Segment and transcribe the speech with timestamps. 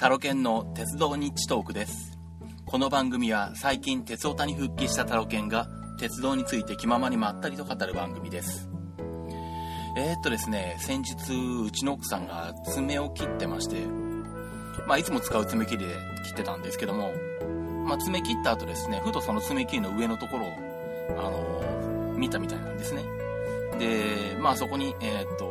[0.00, 2.18] タロケンの鉄道日トークです。
[2.64, 8.70] この番組は最近鉄オタに復帰したタロケンが鉄道について気ままにまったりと語る番組です。
[9.98, 11.12] えー、っとですね先日
[11.66, 13.76] うちの奥さんが爪を切ってまして
[14.86, 17.12] まあいつも使う爪切りで切ってたんですけども
[17.84, 20.48] まあ、爪切った後ですねふとその爪切りの上のところを
[21.10, 23.02] あの見たみたいなんですね。
[23.78, 25.44] でまあそこにえー、っと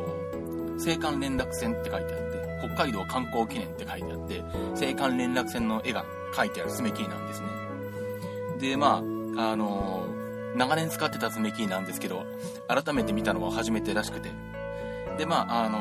[0.72, 2.29] 青函連絡船って書いてあって
[2.60, 7.48] 北海道観光記念って書いてあって青函連絡船の絵が描いてある爪切りなんですね。
[8.60, 9.02] でま
[9.36, 12.24] ああのー、長年使ってた爪切りなんですけど
[12.68, 14.30] 改めて見たのは初めてらしくて。
[15.18, 15.78] でまああの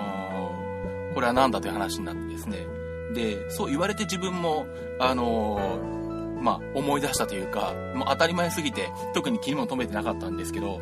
[1.11, 2.67] ー、これは何だという話になってですね。
[3.13, 4.67] でそう言われて自分も
[4.99, 10.79] あのー、まあ、思い出したというかもう当たり前すぎて特に気にも留めてなかったんですけど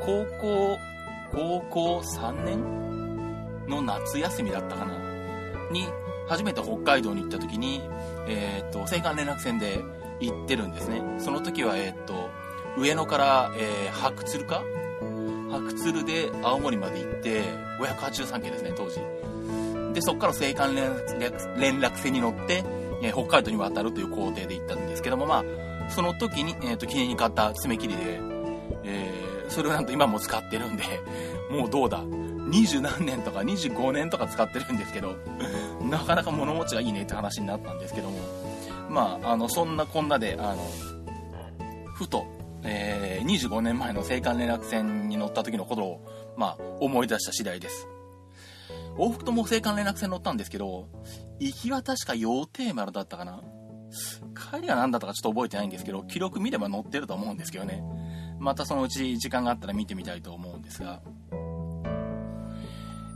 [0.00, 0.78] 高校
[1.32, 5.07] 高校3年の夏休みだったかな。
[5.70, 5.86] に
[6.28, 7.80] 初めて北海道に行った時に、
[8.26, 9.80] えー、っと青函連絡船で
[10.20, 11.02] 行ってるんですね。
[11.18, 12.30] その時は、えー、っと
[12.76, 14.62] 上野から、えー、白鶴か？
[15.50, 17.44] 白鶴で青森まで行って
[17.80, 19.00] 583件ですね当時。
[19.94, 22.62] でそこから青函連絡船に乗って、
[23.02, 28.20] えー、北海道に渡るという工程で行ったんですけどもまあその時に、えーと、記念に買った爪切りで、
[28.84, 30.84] えー、それをなんと今も使ってるんで
[31.50, 32.02] もうどうだ？
[32.48, 35.16] 二十何年とか25年とか使ってるんですけど、
[35.88, 38.18] なかなか物持ちがいいねって話になったんですけども、
[38.88, 40.66] まあ、あの、そんなこんなで、あの、
[41.94, 42.26] ふと、
[42.62, 47.88] えー、25年前の青函連絡船に乗った時のことを、まあ、思い出した次第です。
[48.96, 50.88] 往復とも青函連絡船乗ったんですけど、
[51.38, 53.40] 行きは確か予定丸だったかな？
[54.52, 57.82] 帰りは何だったかちょっと覚えてないんですけど、記録見れば載ってると思うんですけどね。
[58.38, 61.00] またそのうち時間があったら見てみたいと思うんですが。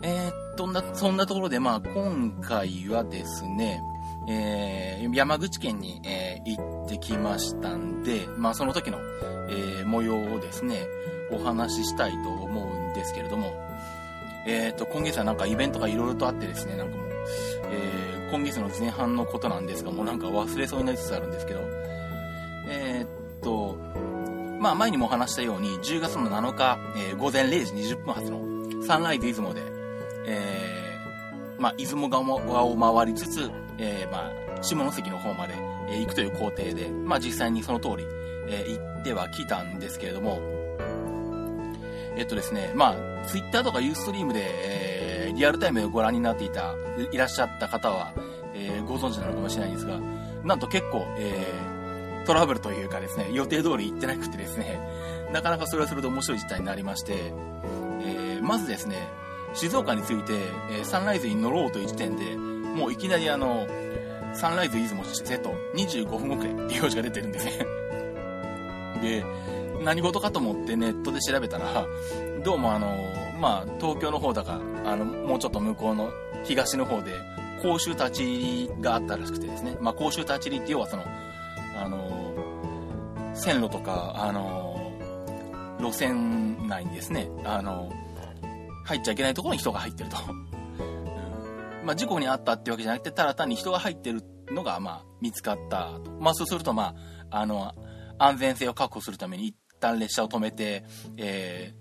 [0.02, 3.80] えー、っと、そんなところで、まあ、今回はですね、
[4.28, 8.98] えー、山口県に、えー、行ってきましたんで、まあ、その時の、
[9.48, 10.86] えー、模様をですね、
[11.30, 13.52] お話ししたいと思うんですけれども、
[14.46, 17.06] えっと、今月はなんかイベントがいろいろとあってですね、なんかもう、
[17.70, 21.60] え今月の前半のことなんですが、もうなんか忘れそうになりつつあるんですけど、
[22.68, 23.76] えっと、
[24.58, 29.81] まあ、前にもお話したように、10月の7日、え午前0時20分発のサンライズ出雲で、
[30.26, 35.54] えー、まあ、出雲側を回りつつ、えー、まあ、下関の方まで、
[35.88, 38.06] え行くという工程で、まあ、実際にその通り、
[38.48, 40.40] え行っては来たんですけれども、
[42.16, 46.74] えっとですね、まあ、ツイッターとかユーストリームで、えー、リアルタイムでご覧になっていた、
[47.10, 48.12] いらっしゃった方は、
[48.54, 49.98] えー、ご存知なのかもしれないんですが、
[50.44, 54.78] なんと結構、えー、トラブルというかですね、予定通り行ってなくてですね、
[55.32, 57.32] なかなかそれはそれで面白い事態になりまして、
[58.04, 59.08] えー、まずですね、
[59.54, 60.32] 静岡について、
[60.70, 63.66] え、サンライズに乗ろうという時点で、もういきなりあの、
[64.34, 67.66] サンライズ出雲瀬戸25分遅れっていう表示が出てるんですね。
[69.02, 69.24] で、
[69.84, 71.86] 何事かと思ってネットで調べたら、
[72.42, 72.96] どうもあの、
[73.40, 76.10] まあ、東京の方だか、あの、もうちょっと向こうの
[76.44, 77.12] 東の方で、
[77.62, 81.04] 公衆立ち入りがあったらしくてですね、まあ、公衆立ち入りって要はその、
[81.76, 82.32] あの、
[83.34, 84.92] 線路とか、あの、
[85.78, 87.90] 路線内にですね、あの、
[88.84, 90.16] 入っちゃいけないところに人が入ってると。
[91.84, 96.10] まあ、事故に遭ったってわけじゃなくて、ただ単に人が入ってるのが、まあ、見つかったと。
[96.20, 96.94] まあ、そうすると、ま
[97.30, 97.74] あ、あの、
[98.18, 100.84] 安全性を確保するために一旦列車を止めて、
[101.16, 101.74] え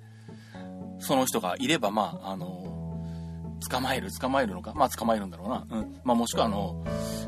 [0.56, 2.71] ー、その人がいれば、まあ、あの、
[3.70, 5.66] 捕まえる、捕まえるのか、まあ、捕まえるんだろうな。
[5.70, 6.00] うん。
[6.04, 6.84] まあ、もしくは、あの、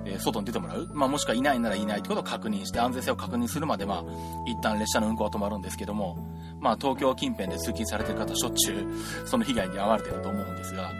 [0.05, 0.89] えー、外に出てもらう？
[0.93, 4.03] まあ、もしくはいないならいないってことを確認して、安全性を確認するまで、まあ、
[4.47, 6.17] 一旦列車の運行は止まるんですけども、
[6.59, 10.91] まあ、東京近辺で通勤されてる方、しょっちゅう、その被害に遭われてると思うんですが、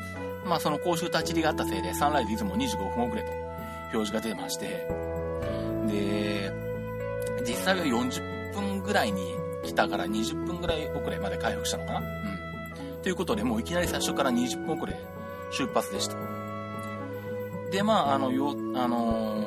[0.46, 3.32] まあ、その公衆立ち入りがあったせいで、サンライズいつも25分遅れと
[3.94, 4.88] 表示が出まして、
[5.88, 6.52] で、
[7.46, 9.22] 実際は40分ぐらいに
[9.64, 12.00] 来たから20分ぐらい遅れまで回復したのかな？
[12.00, 13.02] うん。
[13.02, 14.98] ということで、もういきなり最初から20分遅れ
[15.58, 16.18] 出発でした。
[17.72, 19.38] で、まあ、あの、よ、あの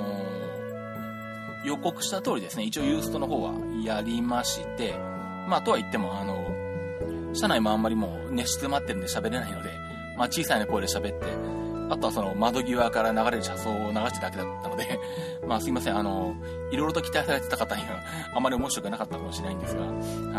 [1.65, 3.55] ー、予告した通りですね、一応ユーストの方は
[3.85, 4.95] やりまして、
[5.49, 6.47] まあ、とは言っても、あの、
[7.35, 9.71] 車内もあんまりもう熱室待ってるんで喋れないので、
[10.17, 11.27] まあ、小さな声で喋って、
[11.89, 14.99] あとはその窓際から流れる車窓を流しただけだったので
[15.47, 16.35] まあすいません、あの、
[16.71, 18.01] いろいろと期待されてた方には
[18.35, 19.83] あまり面白くなかったかもしれないんですが、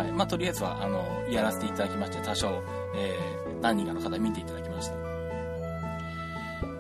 [0.01, 0.11] はい。
[0.11, 2.49] まあとりあえずは、あの、やらせていただきまして、多少、
[2.95, 5.06] えー、何人かの方見ていただきました。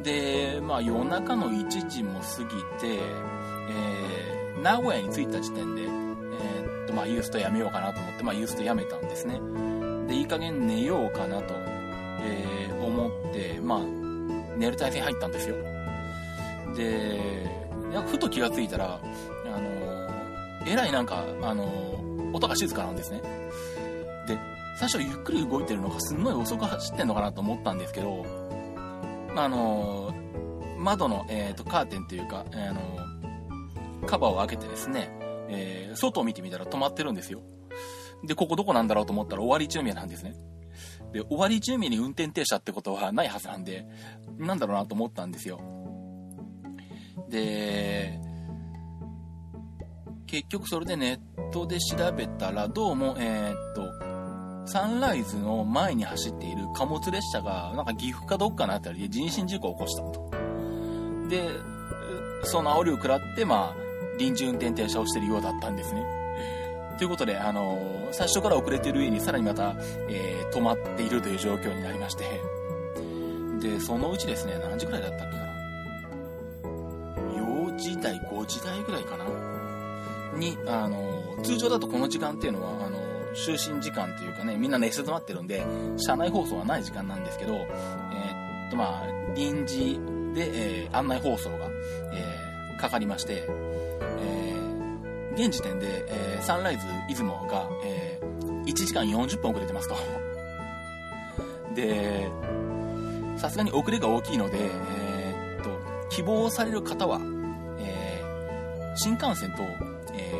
[0.07, 2.45] で、まあ夜中の1時も過ぎ
[2.79, 2.99] て、
[3.69, 5.85] えー、名古屋に着いた時点でえ
[6.85, 9.41] っ、と、まあ、ユーストやめようかなと思って、まあ、ユーストやめたんですね。
[10.07, 11.53] で、いい加減寝ようかなと、
[12.21, 13.79] えー、思って、まあ、
[14.57, 15.55] 寝る体勢入ったんですよ。
[16.73, 17.19] で、
[18.07, 18.99] ふと気がついたら、
[19.53, 20.09] あの、
[20.65, 21.65] えらいなんか、あの、
[22.33, 23.21] 音が静かなんですね。
[24.25, 24.37] で、
[24.77, 28.25] 最初ゆっくり動いてるのか、すんごい遅く走ってんのかなと思ったんですけど、
[29.41, 30.13] あ、あの、
[30.77, 35.09] 窓の、えーと、カーテンというか、あの、カバーを開けてですね、
[35.49, 37.41] えー、外を見てみたら止まってるんですよ。
[38.25, 40.35] で、ここどこなんだろうと思ったら終わり中宮なんですね。
[41.11, 43.85] で、終わり中宮に運転停車ってことはないはずなんで、
[44.37, 45.59] なんだろうなと思ったんですよ。
[47.29, 48.19] で、
[50.25, 54.06] 結局それでネットで調べたら、どうも、えー、っと、
[54.67, 60.29] サンライズの前に走っている貨物列車が、なんか岐阜かどっかのあたりで人身事故を起こしたと。
[61.29, 61.49] で、
[62.43, 63.75] その煽りを食らって、まあ、
[64.19, 66.03] 臨時運転停車をしてるようだったんですね。
[66.97, 69.75] ということで、あのー、最初から遅れてる上にさらにまた、
[70.09, 72.41] えー、止まっているという状況になりまして、
[73.61, 75.47] で、そのうちですね、何時くらいだったっけかな。
[77.41, 79.25] 4時台、5時台ぐらいかな。
[80.37, 82.86] に、あのー、通常だとこの時間っていうのは、あ
[83.37, 85.63] 就寝時間というかね、みんな寝静まってるんで、
[85.97, 89.99] 車内放送はない時間なんですけど、えー、っと、まあ、臨時
[90.33, 91.67] で、えー、案内放送が、
[92.13, 93.43] えー、かかりまして、
[94.19, 94.55] え、
[95.35, 98.19] 現時点で、え、サンライズ出雲が、え、
[98.65, 99.95] 1時間40分遅れてますと。
[101.75, 102.27] で、
[103.37, 105.69] さすがに遅れが大きいので、え、っと、
[106.09, 107.21] 希望される方は、
[107.79, 108.23] え、
[108.95, 109.61] 新幹線と、
[110.13, 110.33] え、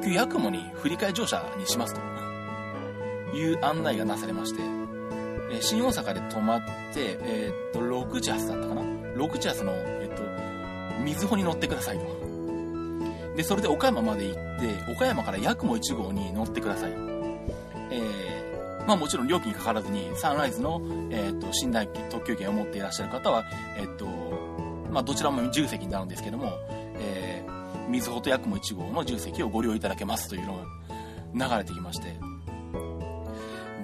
[0.00, 6.60] 特急やくもに振り替え乗車にしますという案内がなされまして、えー、新大阪で泊まっ
[6.94, 12.06] て、えー、っと、6時発だったかな ?6 時発の、えっと、水穂に乗ってくださいと。
[13.36, 16.92] で、それで岡山まで行って、岡山から八雲1号に乗ってください。
[16.92, 20.80] えー、まあもちろん料金かからずに、サンライズの、
[21.10, 23.44] えっ、と、寝台特急券を持っていらっしゃる方は、
[23.76, 24.06] えっ、と、
[24.90, 26.58] まあどちらも重席になるんですけども、
[27.90, 30.56] 水穂と八雲1号の重席をご利用いただけますというの
[31.34, 32.18] が流れてきまして、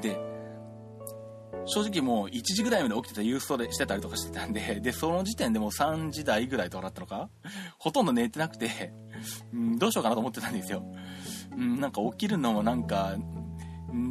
[0.00, 0.18] で、
[1.66, 7.28] 正直もう1時ぐらいまで起きてたユーストでしてたりとかしてたんで、 で、その時点でもう3時台ぐらいとかだったのか？
[7.78, 8.92] ほとんど寝てなくて、
[9.52, 10.84] うん、どうしようかなと思ってたんですよ。
[11.56, 13.16] うん、なんか起きるのもなんか、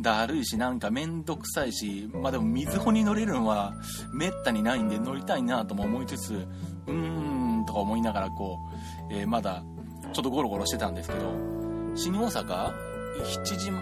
[0.02, 3.74] だるいし、なんかめんどくさいし、まあでも水穂に乗れるのは
[4.14, 6.34] めったにないんで乗りたいなとも思いつつ、
[6.88, 8.58] うーんとか思いながらこ
[9.10, 9.64] う、えー、まだ
[10.16, 11.26] ちょっとゴロゴロしてたんですけど、
[11.94, 12.74] 新大阪
[13.22, 13.76] ？7時、ん？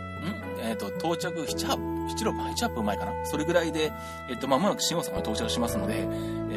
[0.63, 1.77] えっ、ー、と、到着7、8、
[2.07, 3.25] 7、6、8分前かな？
[3.27, 3.91] それぐらいで、
[4.27, 6.05] えっ、ー、と、まもなく新大阪に到着しますので、え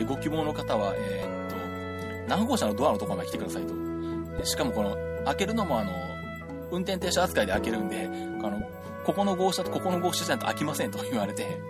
[0.01, 4.47] ー、ご希望の方は、えっ、と、何号車のドアのところまで来てくださいと。
[4.47, 4.97] しかもこの、
[5.27, 5.93] 開けるのもあの、
[6.71, 8.63] 運転停車扱いで開けるんで、あの、
[9.05, 11.61] ここの号車とここの号車じゃないと開きませんと 言われて、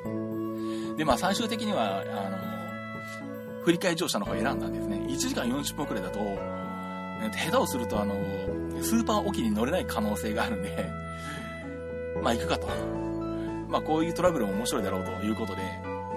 [0.96, 4.96] で、まあ最終的には、あの、振り替え乗車の方を選んだんですね。
[5.08, 6.20] 1時間40分くらいだと、
[7.30, 8.14] 下手をするとあの、
[8.82, 10.90] スーパー沖に乗れない可能性があるんで、
[12.22, 12.68] まあ行くかと。
[13.68, 15.62] まあこういうトラブルも面白いだろうということで、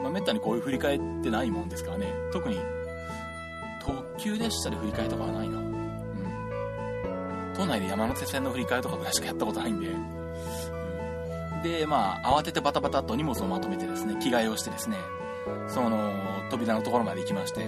[0.02, 2.14] まあめったにこういう振り替えってないもんですからね。
[2.32, 2.60] 特に、
[3.82, 5.58] 特急列車で振り替えとかはないな。
[5.58, 7.54] うん。
[7.56, 9.90] 都内で山手線の振り替えとかぐらいしかやったことないんで、
[11.64, 14.98] で、まあ慌ててバタバタと荷物をまとめてですね、着替えをしてですね、
[15.68, 16.12] その
[16.50, 17.66] 扉のところまで行きまして、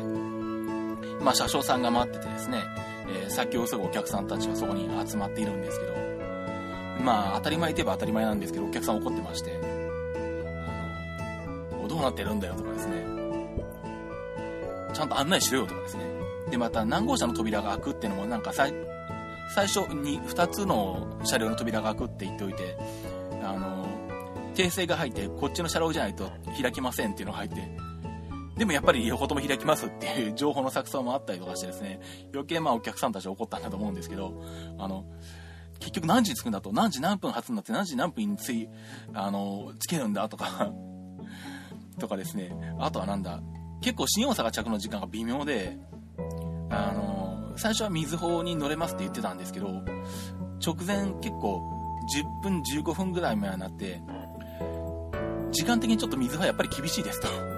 [1.22, 2.64] まあ車掌さんが待っててですね、
[3.14, 5.94] えー、先を急ぐお客さんたちはそこに集まっているんですけど、
[7.04, 9.60] まあ、当たり前といえば当たり前なんですけど、お客さん怒ってまして、
[11.88, 13.04] どうなってるんだよとかですね、
[14.94, 16.04] ちゃんと案内しろよとかですね。
[16.50, 18.74] で、また何号車の扉が開くっていうのもなんか最、
[19.54, 22.78] 最初に2つの車両の扉が開くって言っておいて、
[23.44, 23.86] あの、
[24.56, 26.30] 訂正が入って、こっちの車両じゃないと
[26.62, 27.68] 開きませんっていうのが入って、
[28.62, 32.00] でもやっぱり両方とも開きますっていう情報の錯綜もあったりとかしてですね、
[32.32, 34.40] 余計まあお客さんたち怒ったんだと思うんですけど、
[34.78, 35.04] あの、
[35.80, 38.70] 結局何時に着くんだと、何時何分発になって何時何分につい、
[39.16, 40.72] あの、つけるんだとか
[41.98, 43.42] とかですね、あとはなんだ、
[43.82, 45.80] 結構新大阪着の時間が微妙で、
[46.70, 49.70] あの、最初は水穂に乗れますって言ってたんですけど、
[50.64, 51.64] 直前結構
[52.16, 54.04] 10分15分ぐらい前になって、
[55.50, 57.51] 時間的にちょっと水はやっぱり厳しいですと。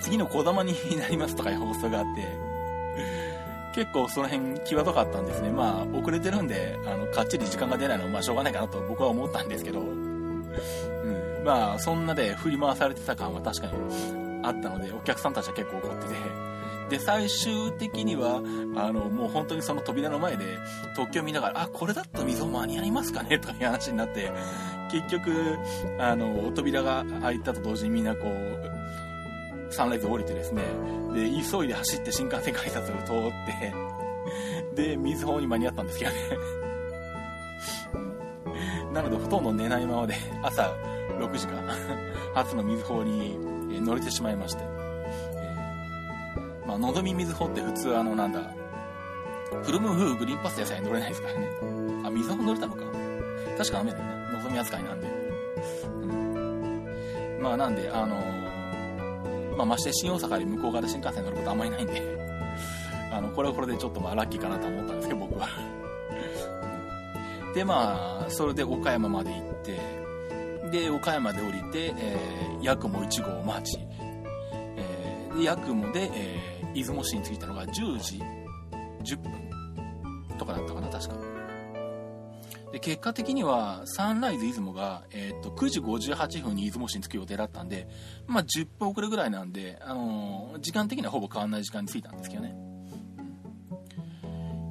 [0.00, 2.46] 次の小玉になりますとかいう放送があって、
[3.76, 5.50] 結構その辺際どかったんですね。
[5.50, 11.44] まあ、遅れてるんで、あの、かっちり時間が出ないのは、まあ、しょうがないかなと僕は思ったんですけど、うん。
[11.44, 13.72] まあ、そんなで振り回されてた感は確かに
[14.42, 16.14] あったので、お客さんたちは結構怒ってて、
[16.88, 18.36] で、最終的には、
[18.76, 20.58] あの、もう本当にその扉の前で、
[20.94, 24.32] 特許を見ながら、あ、これだと溝間に合いますかねという話になって、
[24.90, 25.58] 結局、
[25.98, 28.75] あの、扉が開いたと同時にみんなこう、
[29.76, 30.62] サンライズ降りてですね、
[31.12, 33.32] で、急いで走って新幹線改札を通っ
[34.74, 36.16] て、で、水方に間に合ったんですけどね
[38.94, 40.72] なので、ほとんど寝ないままで、朝
[41.20, 41.56] 6時か、
[42.34, 43.38] 初の水方に
[43.84, 44.62] 乗れてしまいまして。
[44.64, 48.40] えー、まあ、のぞみ水方って普通あの、なんだ、
[49.62, 51.48] フルムーグリーンパスでさえ乗れないですからね。
[52.02, 52.82] あ、水方乗れたのか。
[53.58, 54.10] 確か雨だよね。
[54.32, 55.06] のぞみ扱いなんで。
[55.84, 57.42] うん。
[57.42, 58.35] まあ、なんで、あのー、
[59.56, 62.02] まあ、まして新大阪より向こう側で新幹線乗ることあんまりないんで、
[63.10, 65.48] あの、これはこれでちょっとまあ、ラッキーかなと思ったんですけど、僕は。
[67.54, 69.80] で、まあ、それで岡山まで行って、
[70.70, 73.78] で、岡山で降りて、えー、八雲1号待ち、
[74.76, 78.22] えー、で、八雲で、えー、出雲市に着いたのが10時
[79.04, 79.32] 10分
[80.36, 81.35] とかだったかな、確か。
[82.76, 87.88] で、結果的には、サンライズ出雲が、えっ、と、9時58分に出雲市に着く予定だったんで、
[88.26, 92.54] まあ、10分遅れぐらいなんで、あのー、時間的にはほぼ変わんない時間に着いたんですけどね。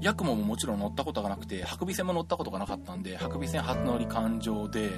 [0.02, 4.94] ヤクモももちろん乗ったことがなくて、白尾線も乗ったことがなかったんで、白尾線初乗り環状で、で、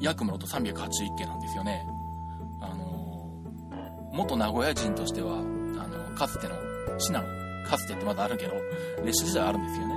[0.00, 1.86] ヤクモのと381系なんですよね。
[2.60, 6.56] あのー、元名古屋人としては、あの、かつての、
[6.98, 7.22] 信濃、
[7.68, 8.54] かつてってまだあるけど、
[9.04, 9.95] 列車時代あるんですよね。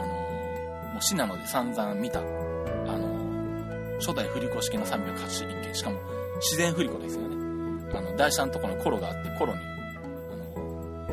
[0.00, 5.98] あの、もう信濃で散々見た、あの、初代振り子式の381系、しかも
[6.36, 7.36] 自然振り子ですよね。
[7.94, 9.60] あの、台車のところにコロがあって、コロに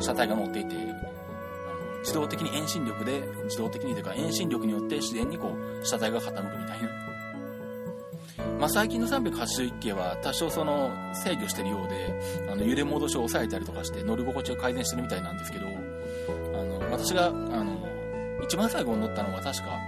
[0.00, 7.12] 車体が乗っていて、あの自動的に遠心力で、自動的にというか遠心力によって自然にこう、車体が傾くみたいな。
[8.58, 17.81] まあ、最近の381系は多少その制御してるようで、あの揺れ戻しを抑えたりとかして乗り心地を改善してるみたいなんですけど、あの私があの
[18.52, 19.80] 一番最後に乗ったのは確か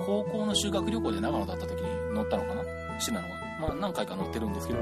[0.00, 2.64] 高校の修学旅行で長野だった時に乗ったのかな？
[2.98, 3.26] 信濃は。
[3.60, 4.80] まあ何回か乗ってるんですけど、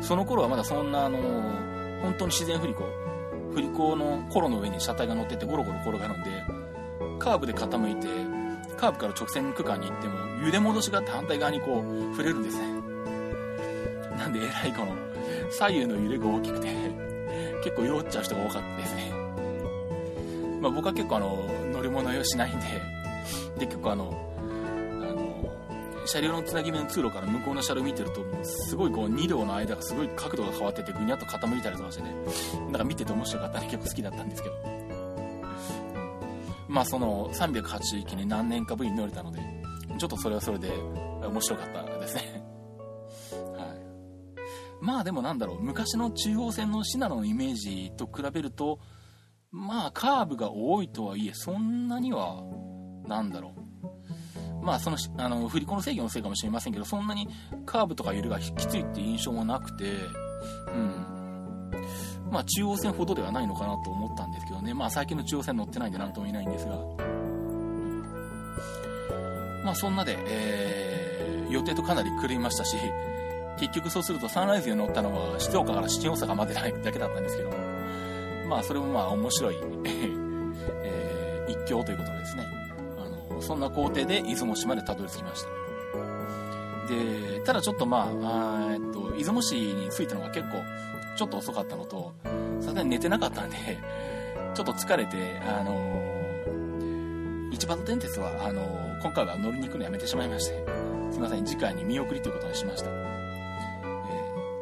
[0.00, 1.18] その頃はまだそんなあの、
[2.00, 2.82] 本当に自然振り子、
[3.52, 6.30] 振り子のコロの上に車体が乗っててゴロゴロ転がるんで、
[7.18, 8.08] カーブで傾いて、
[8.78, 12.72] カーブから直線区間に行っても、揺れ戻しがあって反対側にこう、触れるんですね。
[14.16, 14.96] なんで、えらいこの、
[15.50, 16.68] 左右の揺れが大きくて、
[17.62, 19.12] 結構酔っちゃう人が多かったですね。
[20.62, 22.66] まあ僕は結構あの、乗り物用しないんで、
[23.58, 24.26] で、結構あの、
[26.04, 32.14] 車両のつなぎ目の通路から向こうの車両見てると、すごいこう2両の間がすごい角度が変わってて、ぐにゃっと傾いたりとかしてね、
[32.66, 34.54] なんか見てて面白かったんで結構好きだったんですけど。
[36.68, 39.40] まあその380機に何年かぶりに乗れたので、
[39.98, 40.70] ちょっとそれはそれで
[41.22, 42.42] 面白かったですね。
[43.56, 44.84] はい。
[44.84, 48.78] まあでもなんだろう、昔の中央線の信濃のイメージと比べると、
[49.52, 52.42] まあカーブが多いとはいえ、そんなには、
[53.06, 57.28] なんだろう、まあそのあの振り子の制御のせいかもしれませんけどそんなに
[57.66, 64.74] カーブとか揺れがきついって印象もなくて、うん、まあ中央線ほどではないのかなと思ったんですけどね。
[64.74, 66.76] まあ最近の中央線乗ってないんで何とも言えないんですが、
[69.64, 72.76] まあそんなで、えー、予定とかなり狂いましたし
[73.58, 77.50] 結局そうするとサンライズに乗ったのは静岡から新大阪までだけだったんですけど。
[77.50, 77.69] も
[78.50, 79.56] まあそれもまあ面白い
[80.84, 82.46] えー、一興ということでですね
[82.98, 85.60] あのそんな工程で出雲市までたどり着きました。
[86.90, 90.62] で、ただちょっとまあ、あえっと、出雲市に着いたのが結構、
[91.16, 92.12] ちょっと遅かったのと、
[92.60, 93.56] さすがに寝てなかったんで、
[94.54, 95.16] ちょっと疲れて、
[95.46, 98.62] あのー、一番電鉄は、あの、
[99.02, 100.64] 今回は乗りに行くのやめてしまいまして、
[101.12, 102.90] すいません、次回に見送りということにしました。
[102.90, 102.92] え、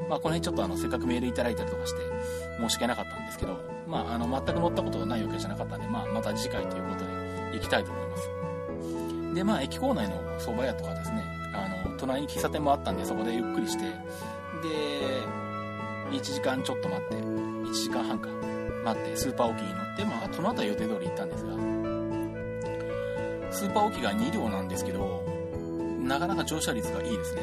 [0.09, 2.01] まあ、この辺ちょっとあの、せっかくメールいただいたりとかして、
[2.61, 7.11] 申し訳なかったんですけど、まあ、あの、全く乗ったことがないわけじゃなかったんで、まあ、また次回ということで、
[7.55, 9.35] 行きたいと思います。
[9.35, 13.93] で、まあ、駅構内の蕎麦屋とかですね、あの、隣に喫茶店もあったんで、そこでゆっくりして、で、
[16.11, 18.29] 1時間ちょっと待って、1時間半か、
[18.85, 21.53] 待って、スーパーオキに乗って、まあ、その後は予定通り行ったんですが、
[23.51, 25.25] スーパーオキが2両なんですけど、
[26.03, 27.43] なかなか乗車率がいいですね。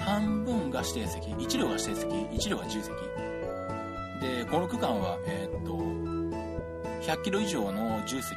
[0.00, 3.15] 半分が指定席、1両が指定席、1両が自由席。
[4.26, 5.76] で、この区間は、えー、っと、
[7.12, 8.36] 100キロ以上の自由席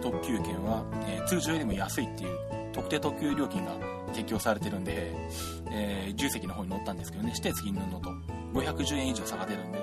[0.00, 2.38] 特急券は、えー、通常よりも安いっていう
[2.72, 3.72] 特定特急料金が
[4.12, 5.12] 適用されてるんで、
[5.70, 8.10] えー、重席の方に乗ったんですけどね、指定席に乗るのと
[8.54, 9.78] 510円以上差が出るんで、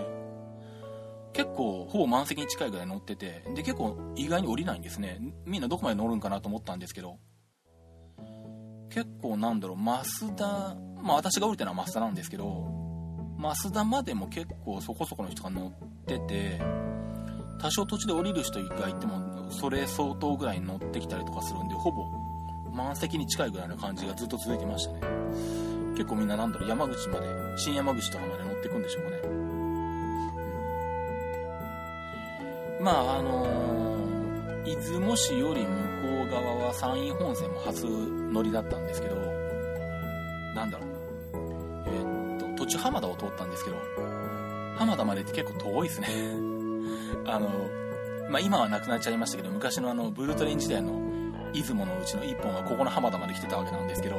[1.33, 5.19] 結構ほぼ満席に近いぐらい乗ってて、で結構意外に降りないんですね。
[5.45, 7.17] みんなどこまで乗るんかなと思ったんですけど、
[8.89, 12.84] 結構なんだろう、マスダ、まあ私が降りたのはマスダなんですけど、
[13.37, 16.61] マスダまでも結構そこそこの人が乗ってて、
[17.59, 22.05] 多少土地で降りる人がいてもそれ相当ぐらい乗ってきたりとかするんでほぼ
[22.71, 24.99] 満席に近いぐらいの感じがずっと続いてましたね
[25.95, 27.27] 結構みんななんだろう、山口まで、
[27.57, 29.17] 新山口とかまで乗ってくんでしょうかね。
[32.79, 35.71] うん、まあ、あのー、出雲市より向こ
[36.27, 39.15] う側は山陰本線も初乗りだったんですけど、
[40.53, 40.84] なんだろう。
[42.75, 43.77] 途中浜田を通ったんですけど、
[44.77, 46.07] 浜田までって結構遠いですね。
[47.25, 47.49] あの、
[48.29, 50.99] まあ、今はなくなっちゃいましたけど、昔のあの、ブルートレイン時代の
[51.53, 54.17] 出雲のうちの1本はここの浜田まで来てたわけなんですけど、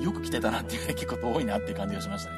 [0.00, 2.36] よく来てたなっていうね、結構遠いなっていう感じがしましたね。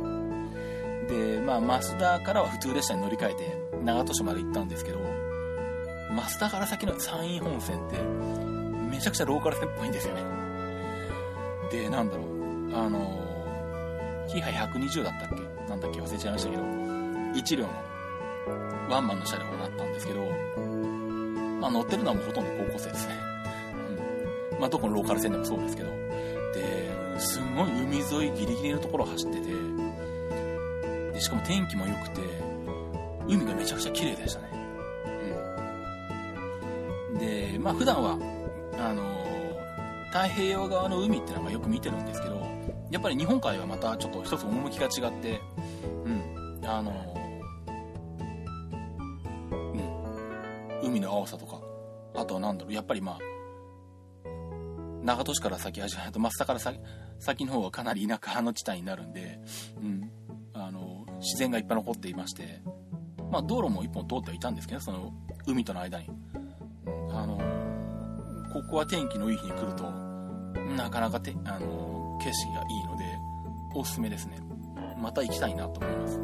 [0.00, 4.98] うん、で、まあ、増田からは普通列車に乗り換えて、長門市まで行ったんですけど、
[6.10, 7.96] 増田から先の山陰本線って、
[8.90, 10.22] めちゃくちゃローカル線っぽいんですよね。
[11.70, 12.26] で、なんだろう、
[12.76, 13.25] あの、
[14.28, 15.34] キハ120だったっけ？
[15.68, 16.00] なんだっけ？
[16.00, 17.70] 忘れちゃいましたけど、1両の
[18.88, 20.20] ワンマンの車両になったんですけど、
[21.60, 23.14] まあ乗ってるのはもうほとんど高校生ですね。
[24.52, 24.60] うん。
[24.60, 25.90] まあどこのローカル線でもそうですけど。
[25.90, 28.02] で、すんごい海沿
[28.34, 29.48] いギリギリのところを走ってて、
[31.12, 32.20] で、しかも天気も良くて、
[33.28, 34.48] 海がめちゃくちゃ綺麗でしたね。
[37.12, 37.18] うん。
[37.18, 38.18] で、まあ普段は、
[38.78, 39.02] あの
[40.12, 42.35] 太平洋側の海ってのはよく見てるんですけど、
[42.90, 45.40] やっぱり日本海はまたちょっと一つ趣が違って、
[46.04, 47.14] うん、あの
[50.82, 51.60] うん、海の青さとか、
[52.14, 53.18] あとは何だろう、やっぱりまあ、
[55.04, 56.78] 長門市から先始めると、真っ下から先
[57.18, 59.40] 先の方はかなり田舎の地帯になるんで、
[59.80, 60.10] うん、
[60.52, 62.60] あの、自然がいっぱい残っていまして、
[63.30, 65.12] まあ道路も一本通ってはいたんですけど、その
[65.46, 66.08] 海との間に。
[67.10, 67.38] あの、
[68.52, 69.90] ここは天気のいい日に来ると、
[70.76, 73.18] なかなかて、あの、景色がいいので、
[73.74, 74.38] おすすめですね。
[74.98, 76.20] また行きたいなと思います。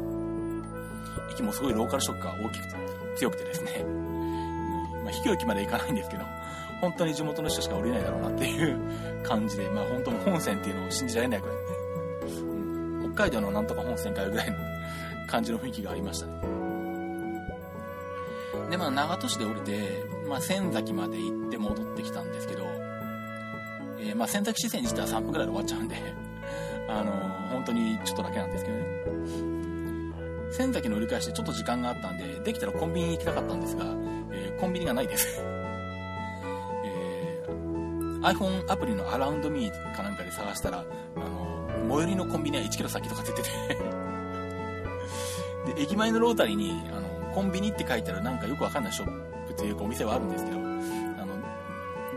[1.31, 2.75] 駅もすごいローカルショックが大きくて、
[3.17, 3.83] 強くてですね。
[5.03, 6.23] まあ、秘境駅まで行かないんですけど、
[6.81, 8.77] 本当に地元の人しか降りないだろうなっていう
[9.23, 11.61] 感じで、まあ本当に本線っていうのを信じられないくらいね、
[13.05, 14.57] うん、北海道のなんとか本線かよぐらいの
[15.27, 16.33] 感じの雰囲気がありましたね。
[18.69, 22.65] で、まあ長門市で降りて、まあ仙崎まで行って戻ってきたんですけど、
[24.03, 25.95] えー、まあ仙崎支線にしては3分くらいで終わっちゃうんで、
[26.89, 28.83] あのー、本当にちょっとだけなんですけどね。
[30.51, 33.85] 仙崎の折り返しでちょっと時間があったんで、できたらコンビニに行きたかったんですが、
[34.31, 35.41] えー、コンビニがないです。
[36.85, 40.79] えー、iPhone アプリの Around Me かなんかで探したら、
[41.15, 43.49] あの、最寄りのコンビニは1キロ先とか出てて
[45.73, 50.72] で、駅前のロータリーに、あの、コンビニって書いてあるなんかよくわかんないショップというかお店はあるんですけど、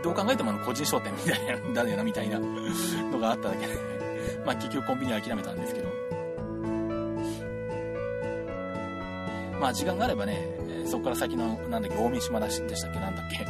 [0.07, 3.73] どう考えてもあの個人商店みたいな、 誰やなみたいなのがあっただけで
[4.45, 5.89] まあ結局コンビニは諦めたんですけど、
[9.59, 10.47] まあ時間があればね、
[10.85, 13.45] そこから先の、なんだっけ、大三島だしでしたっけ、なんだっけ。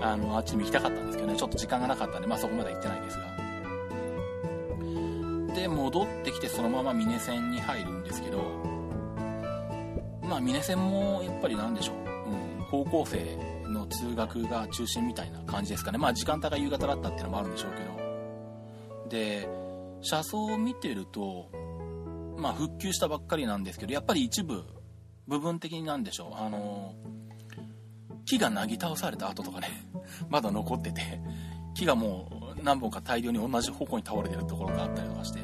[0.00, 3.26] あの、あっちにも行きたかったんですけどね、ちょっと時間がなかったんで、まあそこまで行ってないですが。
[5.54, 8.38] で、戻ってきてそのまま峰線に入るんですけど、
[10.22, 12.00] まあ峰線もやっぱりなんでしょう、う
[12.62, 13.45] ん、高校生
[13.96, 15.98] 通学が中心みたいな感じですかね。
[15.98, 19.08] まあ時間帯が夕方だったっていうのもあるんでしょうけど。
[19.08, 19.48] で、
[20.02, 21.50] 車窓を見てると、
[22.36, 24.64] まあ復旧したばっかりなんですけど、やっぱり一部
[25.26, 26.94] 部分的になんでしょう、あの
[28.24, 29.68] 木がなぎ倒された跡とかね、
[30.28, 31.20] まだ残ってて、
[31.74, 35.40] 木がもう何本か大量に同じ方向に倒れてるところがあったりとかして、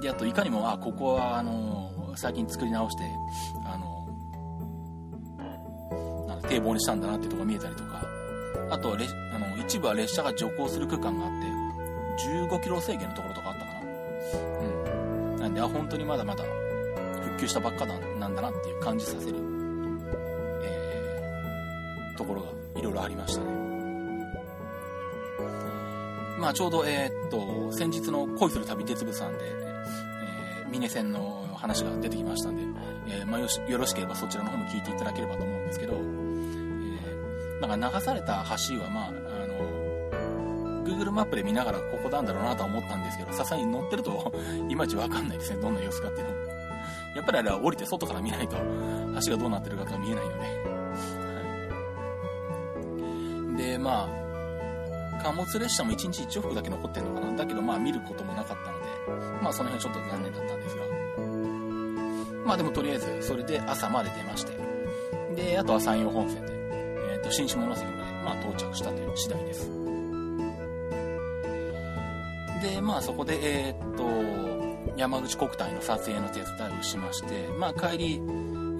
[0.00, 3.04] で、あといかにも、あ、ここはあの最近作り直して、
[3.64, 3.89] あの
[6.50, 8.04] 堤防にしたんだなっていうところが見えたりとか、
[8.70, 11.46] あとは列あの一部は列車が徐行する区間があって、
[12.48, 13.80] 15キロ制限のところとかあったかな。
[15.34, 15.40] うん。
[15.40, 19.36] なんで、あ、本当にまだまだ復旧したばっかなんだなっていう感じさせる、
[20.62, 23.60] えー、ところがいろいろありましたね。
[26.38, 32.62] まあちょうど、えー、っと、先日の恋する旅鉄部さんで、えー、峰線の話が出てきましたんで、
[33.08, 36.19] えー、まあよし、よろしければそちらの方も聞いていただければと思うんですけど、
[37.60, 39.10] なんか流された橋は、まあ、あ
[39.46, 39.60] の、
[40.84, 44.32] Google マップで見ながらここなんだろうなとは思ったんですけど、さすがに乗ってると
[44.68, 45.60] いまいちわかんないですね。
[45.60, 46.34] どんな様子かっていうの。
[47.14, 48.56] やっぱりあれは降りて外から見ないと
[49.26, 50.38] 橋がどうなってるかが見えないので。
[53.48, 57.36] はい、で、まあ、貨物列車も1日1往復だけ残ってるのかな。
[57.36, 60.82] だけどまあ見ることもなかったので、まあその辺はちょっと残念だったんですが。
[62.46, 64.52] まあでもとりあえず、それで朝まで出まして。
[65.36, 66.49] で、あとは山陽本線
[67.30, 67.84] で、えっ、ー、と、新下関まで、
[68.24, 69.70] まあ到着したという次第です。
[72.62, 74.04] で、まあそこで、えー、っと、
[74.96, 78.14] 山口国体の撮影の手伝いをしまして、まあ、帰り、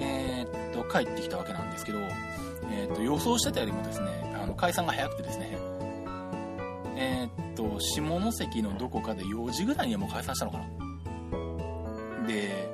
[0.00, 1.98] えー、っと、帰ってきたわけなんですけど、
[2.70, 5.58] えー、っと、予想してたよりもですね、あの、解散が早くてですね、
[6.96, 12.26] えー、っと、下関のどこかで4時ぐらいにはもう解散したのかな。
[12.26, 12.68] で、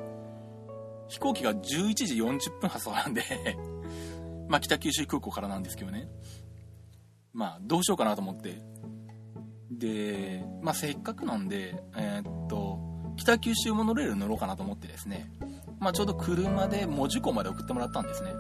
[1.09, 3.23] 飛行機が11時40分発送なんで
[4.49, 6.09] まあ北九州空港からなんですけどね。
[7.33, 8.63] まあどうしようかなと思って。
[9.71, 12.79] で、まあせっかくなんで、えー、っと、
[13.17, 15.31] 北九州モノレール乗ろうかなと思ってですね、
[15.81, 18.33] まあちょうど車で門司港まで送ってもらったんですね。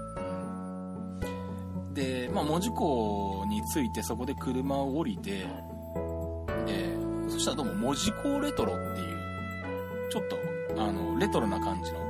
[1.92, 5.47] で、まあ門司港に着いてそこで車を降りて、
[6.66, 6.97] で、
[7.29, 10.38] そしたらどうも門司港レトロっていう、ちょっと、
[10.79, 12.03] あの、レトロな感じの、あ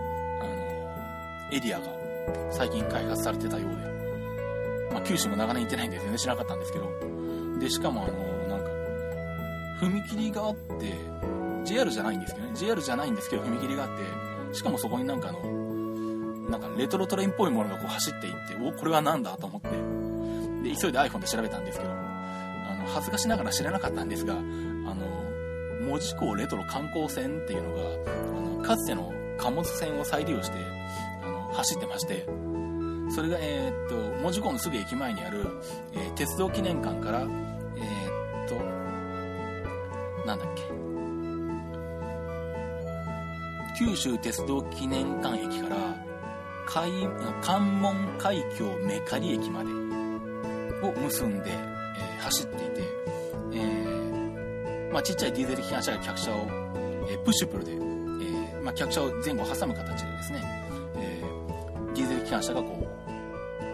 [0.45, 1.96] の、エリアが
[2.51, 3.77] 最近開発されてたようで、
[4.93, 6.91] まあ九州も長年行ってないんで全然知らなかったんですけど、
[7.59, 8.13] で、しかもあの、
[8.49, 8.71] なんか、
[9.81, 10.95] 踏切があって、
[11.65, 13.91] JR じゃないんですけどね、JR じゃないんですけど踏切があっ
[14.51, 15.41] て、しかもそこになんかあの、
[16.49, 19.69] なんかレトロトレインっぽいものがこう走っていって、お、これは何だと思って、
[20.69, 25.27] で、急いで iPhone で調べたんですけど、あの、恥ずかしながら知らなかったんですが、あの、
[25.87, 30.59] 門司港レトロ観光船っていうのが、あの、かつての貨物船を再利用して、
[31.57, 32.27] 走ってまして、
[33.15, 35.47] それが、えー、っと、門司港のすぐ駅前にある、
[35.95, 38.57] えー、鉄道記念館から、えー、っと、
[40.27, 40.63] なんだっけ、
[43.79, 45.77] 九州鉄道記念館駅から
[46.67, 46.91] 海
[47.43, 49.71] 関門海峡メカリ駅まで
[50.87, 52.83] を結んで、えー、走っていて、
[53.53, 56.47] えー、まあ、ちっちゃいディーゼル機関車が客車を、
[57.09, 60.66] えー、プッシュプルで、えー、まあ、客車を前後挟む形でですね、
[62.27, 62.89] 機関車がこ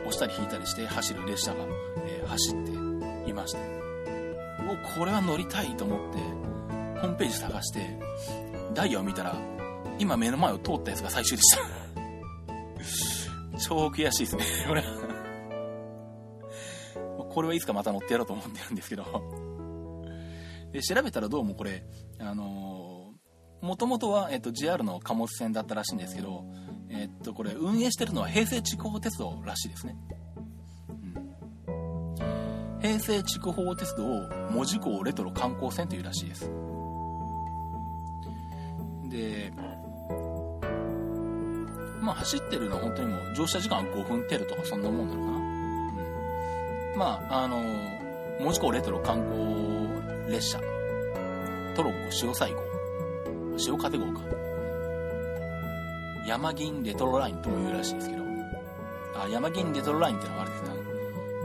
[0.04, 1.64] う押したり引いたりして走る列車が、
[2.04, 2.54] え走っ
[3.24, 3.58] ていまして
[4.68, 6.18] おこれは乗りたいと思って
[7.00, 7.98] ホームページ探して
[8.74, 9.34] ダイヤを見たら
[9.98, 11.62] 今目の前を通ったやつが最終でした
[13.58, 14.84] 超悔しいですね、 これ。
[17.30, 19.04] これはいつかまた乗ってやろうと思ってるんですけど。
[20.72, 21.86] で、調べたらどうもこれ、
[22.18, 26.44] あのー、もともとは、えっと、JR の貨物船だったらしいんですけど、
[26.94, 29.96] えっと、これ、運営してるのは平成筑豊鉄道らしいですね。
[30.88, 34.04] うん、平成筑豊鉄道
[34.50, 36.50] 門司港レトロ観光船というらしいです。
[39.08, 39.52] で、
[42.00, 45.36] まあ走ってるのは本当にもう乗車時間5分程度とかそんなもんなのかな。
[45.36, 46.98] うん。
[46.98, 47.62] まあ、あの、
[48.40, 50.58] 門司港レトロ観光列車、
[51.74, 52.60] トロッコ潮西号、
[53.58, 54.41] 潮風号か。
[56.26, 58.22] 山銀レトロラインとも言うらしいですけど、
[59.16, 60.68] あ、山銀レトロラインってのがあるんですね。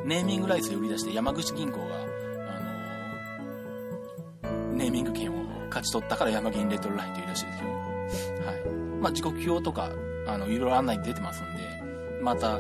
[0.06, 1.86] ネーミングライスで売り出して山口銀行が、
[4.44, 7.72] あの、ネーミング権を勝ち取ったから山銀レトロラインというらしいですけど、
[8.48, 8.66] はい。
[9.02, 9.92] まあ、時刻表とか
[10.28, 12.60] あの、いろいろ案内出てますんで、また、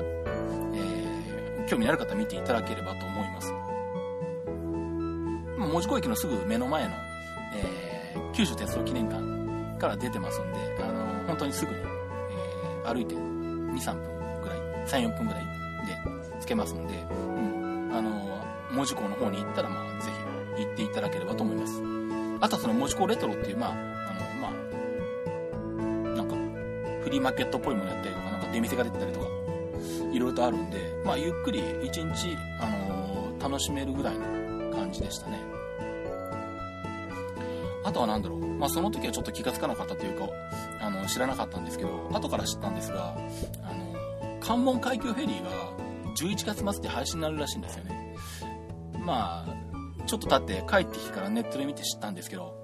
[0.73, 3.51] えー、興味のある方見ていただければと思います。
[5.57, 6.91] まあ、門司港駅のすぐ目の前の、
[7.55, 11.77] えー、九州鉄道記念館から出てますんで、あの、本当にすぐに、
[12.87, 15.45] 歩いて2、3分ぐらい、3、4分ぐらい
[15.85, 20.09] で着けますんで、うん、あの、門司港の方に行ったら、まあ、ぜ
[20.57, 21.81] ひ行っていただければと思います。
[22.39, 23.81] あとはその門司港レトロっていう、まあ、あの
[24.41, 26.35] まあなんか
[27.03, 29.25] フリーマーケットっぽいものやったりとか、なんか出店が出てたりとか、
[30.13, 35.56] いろいろとあるんで、まあ、ゆっくり一日、あの、楽しめるぐらいの感じでしたね。
[37.97, 38.39] とは何だろう。
[38.39, 40.29] まあ、その時はちょっと気がつかなかったというか、
[40.79, 43.17] あの、知らなかったんですけど、後から知ったんですが、
[43.63, 45.49] あの、関門海峡フェリーが
[46.15, 48.15] 11月末で廃止になるらしいんですよね。
[48.99, 52.55] まあ、ちょっと経って帰ってきてからネットで見て知ったんですけど、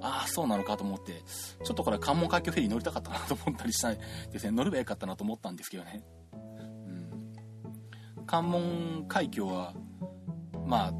[0.00, 1.22] ああ、そうなのかと思って、
[1.64, 3.98] ちょっとこれ関門海峡フェリー乗りたかったなと思ったりしたん
[4.32, 4.50] ですね。
[4.50, 6.02] 乗ればよかったなと思ったんですけどね。
[6.32, 6.36] う
[8.22, 8.26] ん。
[8.26, 9.74] 関門海峡は、
[10.66, 10.92] まあ、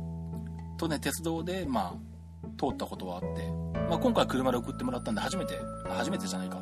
[0.78, 2.07] とね、鉄道で、まあ、
[2.58, 3.46] 通ったことはあって、
[3.88, 5.54] まあ今回車で送ってもらったんで初めて、
[5.88, 6.60] 初めてじゃないか。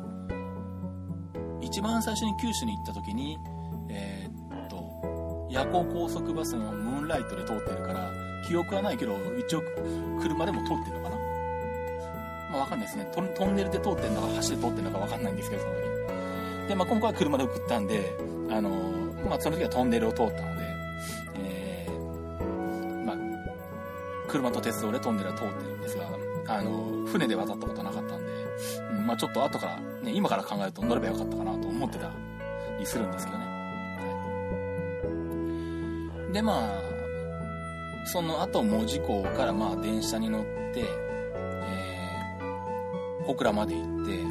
[1.61, 3.37] 一番最初に九州に行った時に、
[3.89, 8.11] えー、っと、夜行高速バスのムーンライトで通ってるから、
[8.47, 9.63] 記憶はないけど、一応
[10.21, 11.15] 車でも通ってるのかな。
[12.51, 13.45] まあ、わかんないですねト。
[13.45, 16.67] ンネルで通ってんのか、橋で通ってんのかわかんないんですけど、その時。
[16.69, 18.17] で、まあ、今回は車で送ったんで、
[18.49, 18.69] あの、
[19.27, 20.56] まあ、その時はトンネルを通ったの
[24.27, 26.07] 車と鉄道でトンネルは通ってるんですが、
[26.47, 28.31] あの、船で渡ったことなかったんで、
[28.91, 32.11] うん、まあ、ちょっと後から、ね、今から考えると乗ればよかったかなと思ってた
[32.79, 33.45] りするんですけどね。
[36.15, 36.81] はい、で、まあ、
[38.05, 40.85] その後、門司港からまあ電車に乗って、
[43.25, 44.23] 小倉まで行って、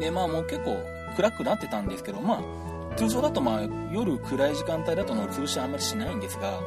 [0.00, 0.76] で、まあもう結構
[1.16, 6.60] 暗くなってたんですけど、まあ、通常だとまあ夜暗い時間帯だと乗り潰しはあんまりしないんですが、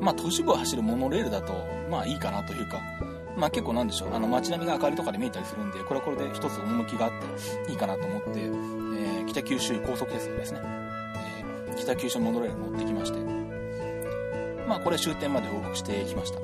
[0.00, 1.52] まあ都市部を走るモノレールだと、
[1.90, 2.80] まあいいかなというか、
[3.36, 7.12] まあ結構なんでしょう、あの街並みが明かりとかで見えたりするんで、これはこれで一つ趣があっ
[7.66, 10.60] ていいかなと思って、えー、北九州高速鉄道ですね、
[11.68, 13.18] えー、北九州モノレール乗ってきまして、
[14.66, 16.38] まあこれ終点まで往復してきました。
[16.38, 16.42] あ、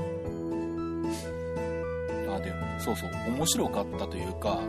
[2.40, 4.60] で、そうそう、面白かったというか、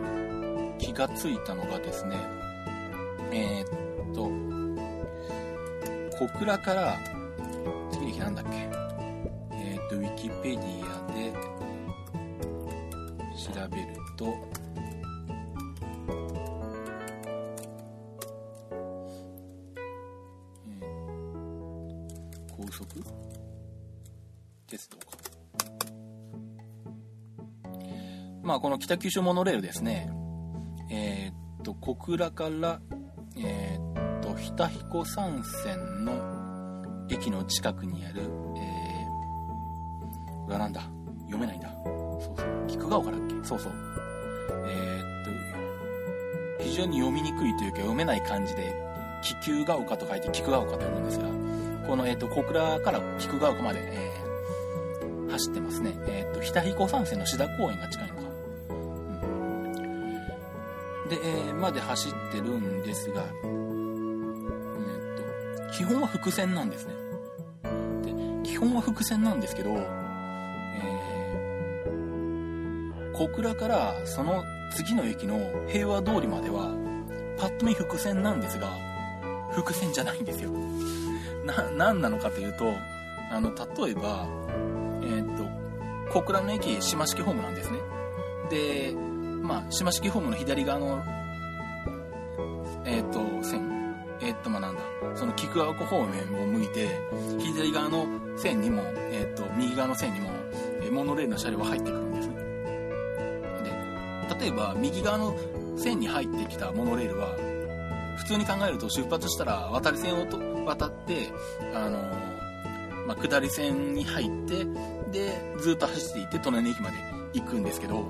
[0.79, 2.17] 気がついたのがですね、
[3.31, 4.29] えー、っと、
[6.17, 6.97] 小倉から、
[7.91, 8.50] 次の日なんだっけ、
[10.41, 11.31] ペディアで
[13.37, 14.25] 調べると、
[22.57, 23.03] 高速？
[24.67, 25.05] 鉄道か。
[28.43, 30.11] まあ、この北九州モノレールですね、
[30.89, 32.81] えー、っと、小倉から、
[33.37, 38.27] えー、っと、日田彦山線の駅の近くにある、えー、
[40.45, 40.81] これはなんだ？
[41.25, 41.69] 読めないんだ。
[41.83, 42.47] そうそう。
[42.67, 43.35] 菊ヶ丘だっけ？
[43.43, 43.71] そうそう。
[44.67, 45.01] えー、
[46.57, 48.73] っと、非常に読みにくいというか読めない感じで、
[49.23, 51.25] 気球が丘と書いて菊ヶ丘と読むんですが、
[51.87, 55.93] この、えー、っと、小倉から菊ヶ丘まで、えー、走ってますね。
[56.07, 58.21] えっと、日田彦山線の志田公園が近いのか。
[58.69, 58.91] うん
[61.09, 63.29] で、えー、まで走ってるんですが、え、っ
[65.67, 66.93] と、基本は伏線なんですね。
[68.03, 69.75] で、基本は伏線なんですけど、
[73.21, 76.75] 小倉からその次の駅の平和通りまでは、
[77.37, 78.71] パッと見伏線なんですが、
[79.51, 80.49] 伏線じゃないんですよ。
[81.45, 82.73] な、何なのかというと、
[83.31, 84.25] あの、例えば、
[85.03, 85.45] えー、っと、
[86.11, 87.77] 小倉の駅、島式ホームなんですね。
[88.49, 88.95] で、
[89.43, 91.03] まあ、島式ホームの左側の、
[92.85, 93.69] えっ、と、線。
[94.19, 94.81] えっ、と、まあ、なんだ。
[95.13, 96.89] その菊川湖方面を向いて、
[97.39, 98.05] 左側の
[98.35, 98.81] 線にも、
[99.11, 100.29] えっ、と、右側の線にも、
[100.81, 102.00] えモノレールの車両が入ってくる。
[104.41, 105.35] 例えば、右側の
[105.77, 107.35] 線に入ってきたモノレールは、
[108.17, 111.29] 普通に考えると出発したら渡り線をと渡って、
[111.75, 111.99] あの
[113.05, 114.65] まあ、下り線に入って、
[115.11, 116.97] で、ずっと走っていって隣の駅まで
[117.33, 118.03] 行くんですけど、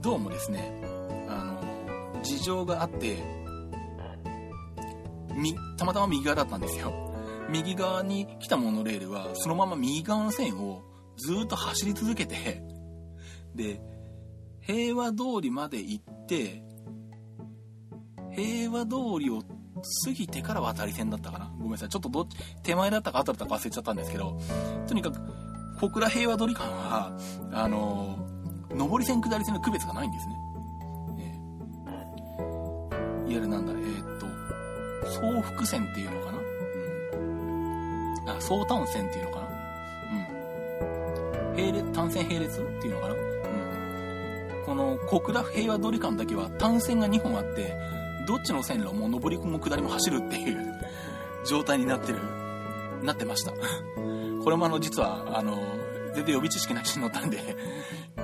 [0.00, 0.82] どうもですね、
[1.28, 1.58] あ
[2.14, 3.18] の、事情があって、
[5.34, 7.12] み、たまたま右側だったんですよ。
[7.50, 10.82] 右側に来たモノレールは、そのまま右側の線を
[11.18, 12.62] ずっと走り続けて、
[13.54, 13.80] で、
[14.66, 16.62] 平和通りまで行って、
[18.34, 19.42] 平和通りを
[20.04, 21.88] 過ぎてから渡り線だったかなごめんなさい。
[21.88, 24.38] ちょっとどっち、手前だったか後だったか忘れちゃったんですけど、
[24.88, 25.20] とにかく、
[25.80, 27.16] 小倉平和通り間は、
[27.52, 28.18] あの
[28.70, 30.34] 上り線下り線の区別がないんですね。
[31.20, 34.26] えー、いわゆるなんだ、えー、っと、
[35.08, 36.38] 総福線っていうのかな
[37.18, 37.20] う
[38.24, 38.30] ん。
[38.30, 39.46] あ、総単線っていうのかな
[41.52, 41.56] うん。
[41.56, 43.25] 並列、単線並列っていうのかな。
[44.76, 47.76] の小倉平和通り間だけは単線が2本あって、
[48.26, 50.56] どっちの線路も上りも下りも走るっていう
[51.44, 52.20] 状態になってる、
[53.02, 53.52] なってました。
[54.44, 55.58] これもあの、実は、あの、
[56.14, 57.38] 全然予備知識なしに乗ったんで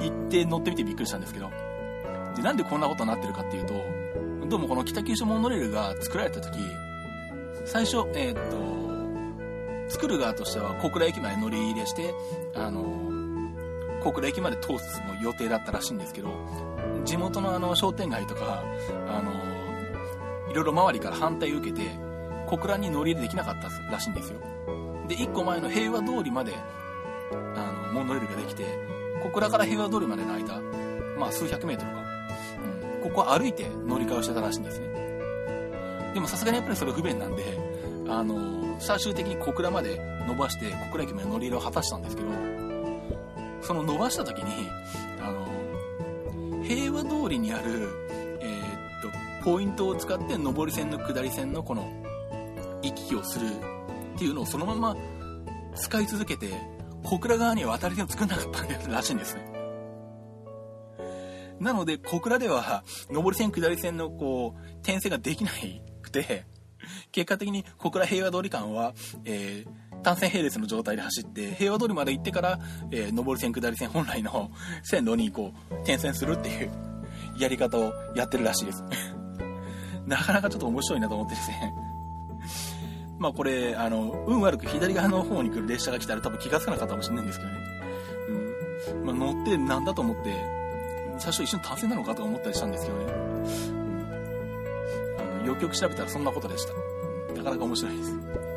[0.00, 1.50] 行って乗ってみてびっくりしたんですけど。
[2.36, 3.74] で、なんでこんなことになってるかっていうと、
[4.48, 6.58] どうもこの北九州モノレールが作られた時、
[7.64, 12.14] 最初、えー、っと、作る側としては小倉駅まで乗り入れして、
[12.54, 13.11] あの、
[14.02, 16.28] 小倉駅まで通すの予定だったらしいんですけど、
[17.04, 18.64] 地元のあの商店街とか、
[19.08, 19.32] あの、
[20.50, 21.90] いろいろ周りから反対を受けて、
[22.46, 24.40] 小倉に乗り入れできなかったらしいんですよ。
[25.08, 26.54] で、1個前の平和通りまで、
[27.32, 28.64] あの、モノレールができて、
[29.22, 30.60] 小倉から平和通りまでの間、
[31.18, 32.02] まあ数百メートルか。
[33.02, 33.10] うん。
[33.10, 34.92] ここは歩いて乗り換えをしてたらしいんですね。
[36.14, 37.44] でもさすがにやっぱりそれ不便なんで、
[38.08, 42.28] あの、最終的に小倉まで伸ばして小倉駅まで乗り入れを果たしたんですけど、
[43.62, 44.68] その伸ばした時に、
[45.20, 47.88] あの、平和通りにある、
[48.40, 51.88] えー、っと、ポイントを使って上り線の下り線のこの
[52.82, 53.46] 行き来をする
[54.14, 54.96] っていうのをそのまま
[55.74, 56.48] 使い続けて、
[57.04, 59.52] 小倉側には渡り線を作んなかったらしいんですね。
[61.60, 65.50] なので、小倉では、上り線下り線のこう、転生ができな
[66.02, 66.44] くて、
[67.12, 68.94] 結果的に小倉平和通り間は、
[69.24, 72.58] えー、単線並列の状態で走って、平和通りまで行ってから、
[72.90, 74.50] えー、上り線下り線本来の
[74.82, 76.70] 線路にこう、転線するっていう
[77.38, 78.84] やり方をやってるらしいです。
[80.06, 81.74] なかなかちょっと面白いなと思ってですね。
[83.18, 87.58] まあこれ、あの、運悪く左側の方に来る列車が来たら多分気がつかなかったかもしれないんですけどね。
[88.90, 89.06] うん。
[89.06, 90.34] まあ乗ってなんだと思って、
[91.18, 93.04] 最初一瞬単線なのかと思ったりしたんですけどね。
[93.04, 94.06] うん。
[95.20, 96.72] あの、よくよく調べたらそんなことでした。
[97.34, 98.51] なかなか面白いです。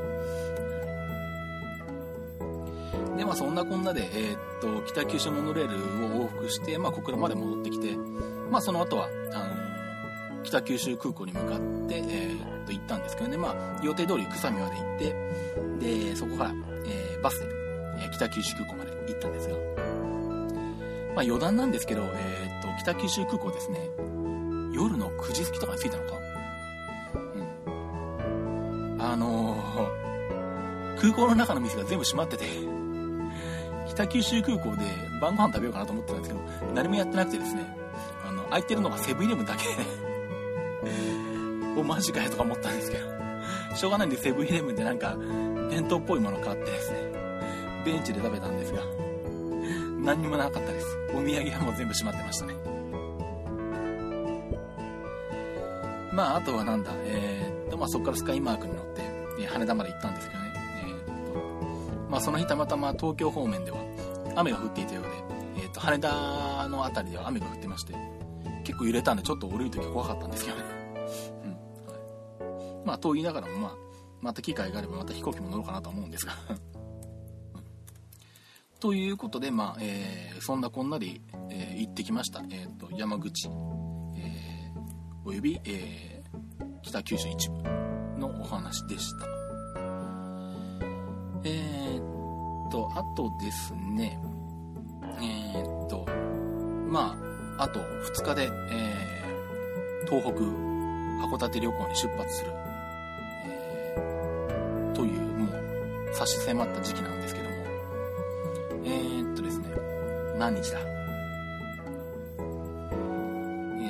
[3.18, 5.76] で、まあそんなこんなで、えー、っと、北九州モノレール
[6.16, 7.96] を往復して、まあ小倉まで戻ってきて、
[8.52, 9.38] まあその後は、あ
[10.38, 15.16] の北九州空港に向かって、えー、っと行ったんですけどね、まあ予定通り草見まで行って、
[16.10, 16.52] で、そこから、
[16.86, 17.48] えー、バスで、
[18.06, 19.56] え北九州空港まで行ったんですが、
[21.16, 23.80] まあ余談なんですけど、えっと、北九州空港ですね、
[24.74, 26.16] 夜の9時過ぎとかに着いたのか？
[27.36, 28.98] うん。
[29.02, 30.06] あのー
[30.98, 32.46] 空港の中の店が全部閉まってて、
[33.96, 34.86] 北九州空港で
[35.22, 37.64] 晩ご飯食べようかなと思ってたんですけど、何もやってなくてですね、
[38.28, 39.64] あの、空いてるのがセブンイレブンだけ
[41.80, 43.06] お、マジかよとか思ったんですけど、
[43.76, 45.16] しょうがないんでセブンイレブンでなんか、
[45.70, 47.00] 弁当っぽいもの買ってですね、
[47.86, 48.82] ベンチで食べたんですが、
[50.04, 50.98] 何にもなかったです。
[51.14, 52.54] お土産はもう全部閉まってましたね。
[56.12, 58.86] まあ、あとはなんだ、えー、っと、まあ、そこからスカイマークに乗っ
[59.38, 60.54] て、羽田まで行ったんですけどね。
[60.84, 63.85] えー、っと、まあ、その日たまたま東京方面では
[64.36, 65.10] 雨が降っていたようで、
[65.64, 67.96] えー、と、羽田の辺りでは雨が降ってまして、
[68.64, 70.64] 結構揺れたんでちょっと降りるとき怖かったんですけどね。
[71.44, 71.52] うん。
[71.52, 71.58] は
[72.84, 73.76] い、まあ、と言いながらも、まあ、
[74.22, 76.34] また機会があればまた飛行機も乗ろうかなと思うんですが
[78.80, 82.44] ということで、まあ、えー、そんなこんなで、えー、行ってきました。
[82.50, 83.54] えっ、と、山口、えー、
[85.24, 87.64] および、えー、北九州一部
[88.20, 89.26] のお話でした。
[91.44, 91.85] えー、
[92.70, 94.20] と、あとですね、
[95.22, 96.06] えー、っと、
[96.90, 97.18] ま
[97.58, 100.44] あ、あと2日で、えー、東北、
[101.26, 102.52] 函館旅行に出発する、
[103.46, 105.50] えー、という、もう、
[106.14, 107.56] 差し迫った時期なんですけども、
[108.86, 109.70] えー、っとですね、
[110.38, 110.80] 何日だ？
[110.80, 110.84] え、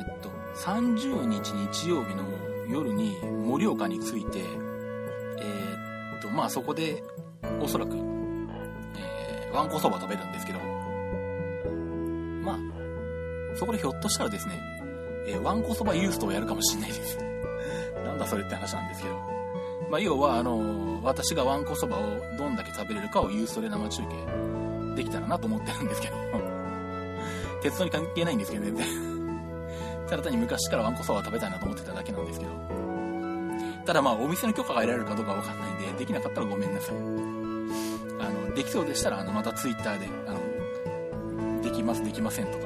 [0.02, 2.24] っと、30日日曜日の
[2.70, 4.40] 夜に盛岡に着いて、
[5.40, 7.04] え、っと、まあそこで、
[7.62, 7.96] おそらく、
[9.56, 10.60] わんこそば食べるんですけど、
[12.44, 12.60] まあ、
[13.56, 14.60] そこでひょっとしたらですね、
[15.28, 17.18] えー、わんこそばユーストをやるかもしんないです。
[18.06, 19.16] なんだそれって話なんですけど。
[19.90, 22.02] まあ、要は、あの、私がわんこそばを
[22.38, 26.16] どんだけ食べれるかをユーストで生中継できたらなと思ってるんですけど、
[27.62, 28.86] 鉄道に関係ないんですけど、全然。
[30.10, 32.52] ただ単に昔からわんこそば食べたいなと思ってただけなんですけど。
[33.86, 37.35] ただまあ、お店の許可が得られるかどうかわかんないんで、できなかったらごめんなさい。
[38.56, 42.66] できそうでしたら、あの、またツイッターで、あの、できます、できませんとか、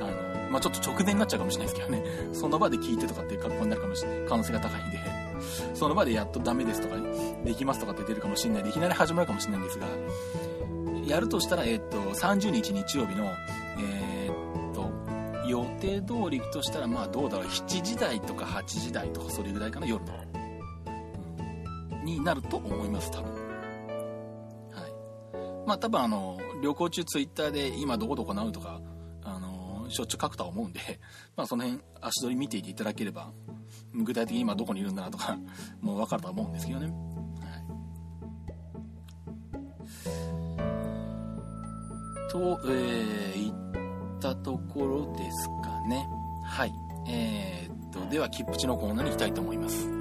[0.00, 5.00] あの、まあ、ちょっと直前になっちゃうかもしれないですけどね、 その場で聞いてとかっていう格好になるかもしれない、可能性が高いんで、
[5.74, 6.96] その場でやっとダメですとか、
[7.44, 8.62] できますとかって出るかもしれない。
[8.64, 9.86] で、いきなり始まるかもしれないんですが、
[11.06, 13.32] やるとしたら、えっと、30日日曜日の、
[13.78, 20.12] えー、っと、予定通りとしたら、まあどうだろう、7時台とか8時台とか、それぐらいかな、夜の。
[22.04, 23.39] になると思います、多分。
[25.70, 28.80] まあ多分あの、旅行中ツイッターで今どこどこなうとか、
[29.22, 30.80] あの、しょっちゅう書くとは思うんで、
[31.36, 33.30] まあその辺足取り見ていていただければ、
[33.94, 35.38] 具体的に今どこにいるんだなとか、
[35.80, 36.86] もう分かると思うんですけどね。
[36.86, 36.94] はい
[42.32, 46.04] と、えー、言ったところですかね。
[46.44, 46.72] はい。
[47.08, 49.99] えー、っと、では、切符地のコーナーに行きたいと思います。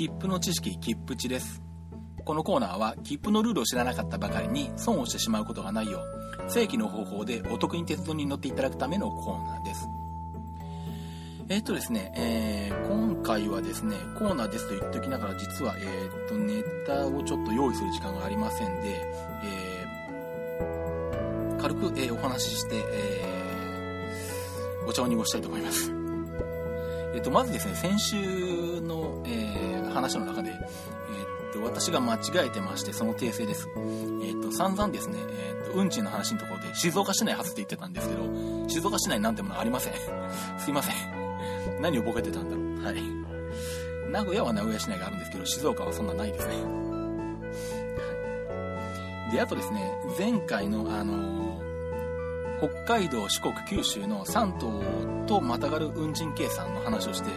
[0.00, 1.60] 切符の知識切符値です
[2.24, 6.00] このコーナーは切符のルールを知らなかったばかりに損をしてしまうことがないよ
[6.48, 9.86] う正規の方法でお得に鉄道に乗っていただくためのコーナーです
[11.50, 19.04] えっ、とですね、えー、今回はですね、コーナーですと言っておきながら、実は、えっ、と、ネタをちょっと用意する時間がありませんで、
[19.42, 25.92] えー、軽く、えー、お話しして、えー、お茶を濁したいと思います。
[27.16, 33.68] えっ、と、まずですね、先週の、え話の中で、えー、っと、私が間違えてまして、その訂正です。
[33.76, 39.92] えー、っと、散々ですね、えー、っと、運賃の話のところで、静岡市内初って言ってたんですけど、静岡市内なんてものありません。
[40.58, 40.94] すいません。
[41.80, 42.84] 何をボケてたんだろう。
[42.84, 43.02] はい。
[44.10, 46.54] 名古屋は名古屋市内があるんですけど、静岡はそんなないですね。
[46.54, 46.60] は
[49.30, 49.32] い。
[49.34, 51.60] で、あとですね、前回の、あの
[52.60, 54.82] 北海道、四国、九州の3島
[55.26, 57.30] とまたがる運賃計算の話をして、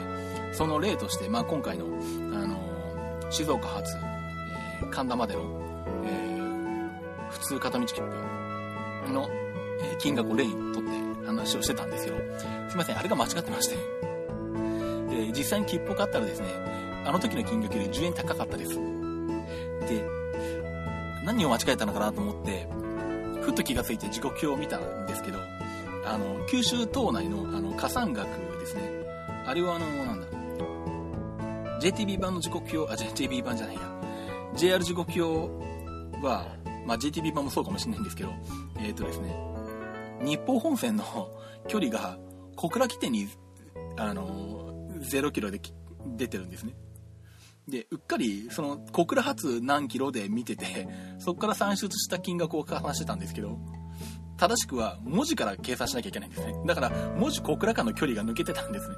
[0.53, 3.97] その例として、まあ、今回の、あの、静岡発、
[4.81, 5.41] えー、神田までの、
[6.05, 8.01] えー、普通片道切
[9.05, 9.27] 符の、
[9.81, 12.17] えー、金額を例にとって話をしてたんですけど、
[12.69, 13.75] すいません、あれが間違ってまして。
[15.09, 16.47] で、実際に切符を買ったらですね、
[17.05, 18.75] あの時の金額より10円高かったです。
[18.75, 20.07] で、
[21.25, 22.67] 何を間違えたのかなと思って、
[23.41, 25.39] ふっと気がついて時刻表を見たんですけど、
[26.05, 28.27] あの、九州島内のあの加算額
[28.59, 29.03] ですね。
[29.45, 30.27] あれはあの、なんだ、
[31.83, 33.81] JTB 版の時刻表、あ、JTB 版じゃないや。
[34.55, 35.51] JR 時刻表
[36.25, 36.47] は、
[36.87, 38.29] まあ、JTB 版もそうかもしれないんですけど、
[38.79, 39.35] えっ、ー、とですね、
[40.21, 41.03] 日報本線の
[41.67, 42.17] 距離が
[42.55, 43.27] 小倉起点に、
[43.97, 45.59] あの、0キロで
[46.15, 46.73] 出てるんですね。
[47.67, 50.87] で、うっかり、その、小倉発何キロで見てて、
[51.19, 53.59] そこから算出した金額を話してたんですけど、
[54.37, 56.55] 正しくは文字から計算しなきゃいけないんですね。
[56.65, 58.95] だから、文字小倉間の距離が抜けてたんですね。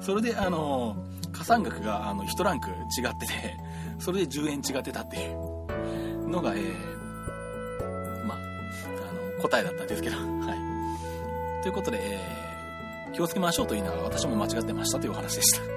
[0.00, 0.96] それで、あの、
[1.32, 2.72] 加算額が、あの、1ランク違
[3.06, 3.56] ってて、
[3.98, 8.38] それで10円違ってたっていうのが、えー、まあ、
[9.36, 10.22] の、答えだったんですけど、は
[11.60, 11.62] い。
[11.62, 15.60] ということで、えー、気をつけましょうと言いうのは私も間違ってましたというお話でした。
[15.60, 15.70] はい。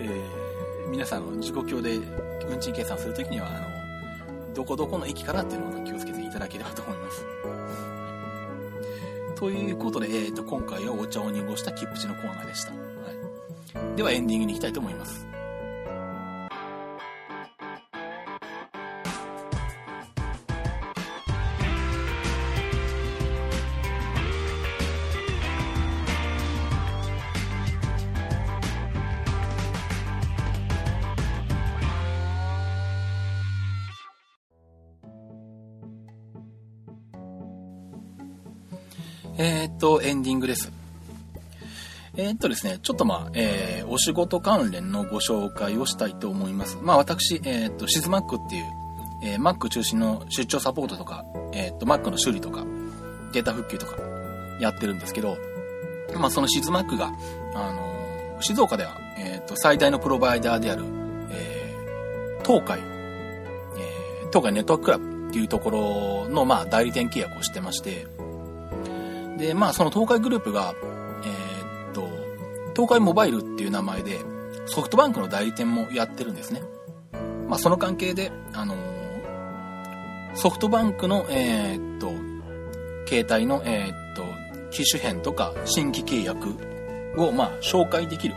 [0.00, 1.96] えー、皆さんの時刻表で
[2.48, 7.24] 運賃計算するときには、あの、どこどこの駅からっていうのを気をつけていただければと思います。
[9.36, 12.89] ということで、えーと、今回はお茶を濁したキップチのコーナーでした。
[13.96, 15.29] ではエンディングに行きたいと思います。
[42.40, 46.78] とですね、ちょっとまあ、えー、お仕事関連のご紹介をしたいと思います。
[46.82, 48.64] まあ私、えー、っと、シズマックっていう、
[49.22, 52.64] えー、Mac 中心の出張サポートとか、えー、っと、Mac の修理とか、
[53.32, 53.96] データ復旧とか、
[54.60, 55.38] やってるんですけど、
[56.18, 57.12] まあそのシズマックが、
[57.54, 60.84] あのー、静岡では、えー、っと、最大のプロバイダーである、
[61.30, 68.06] えー、東海、えー、東海ネットワーククラブっていうところの、まあ、代理店契約をしてまして、
[69.38, 70.74] で、まあ、その東海グループが、
[72.80, 74.20] 東海モバイルっていう名前で、
[74.64, 76.62] ソフトバンクの代理店もやってるんですね。
[77.46, 82.10] まあ、その関係で、あのー、ソフトバンクの、えー、っと、
[83.06, 84.22] 携帯の、えー、っと、
[84.70, 86.54] 機種変とか新規契約
[87.18, 88.34] を、まあ、紹介できる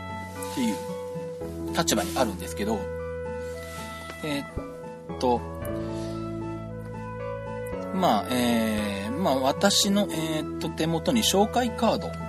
[0.52, 2.78] っていう立場にあるんですけど、
[4.24, 4.44] え、っ
[5.20, 5.40] と、
[7.94, 12.23] まあ、えー、まあ、私の、え、っと、手元に紹介カード、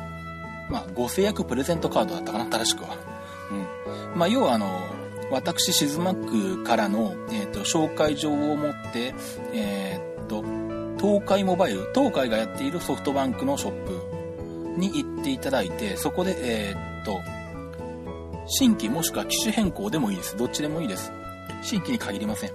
[0.69, 2.97] まあ、ご制約プレゼントカードだったかな、正しくは。
[3.51, 4.19] うん。
[4.19, 4.81] まあ、要は、あの、
[5.31, 9.13] 私、シズマックからの、えー、っと、紹介状を持って、
[9.53, 10.43] えー、っと、
[10.97, 17.21] 東海モバイル、東海がやっているソフトバンクのショップに行っていただいて、そこで、えー、っと、
[18.47, 20.37] 新規もしくは機種変更でもいいです。
[20.37, 21.11] どっちでもいいです。
[21.61, 22.51] 新規に限りません。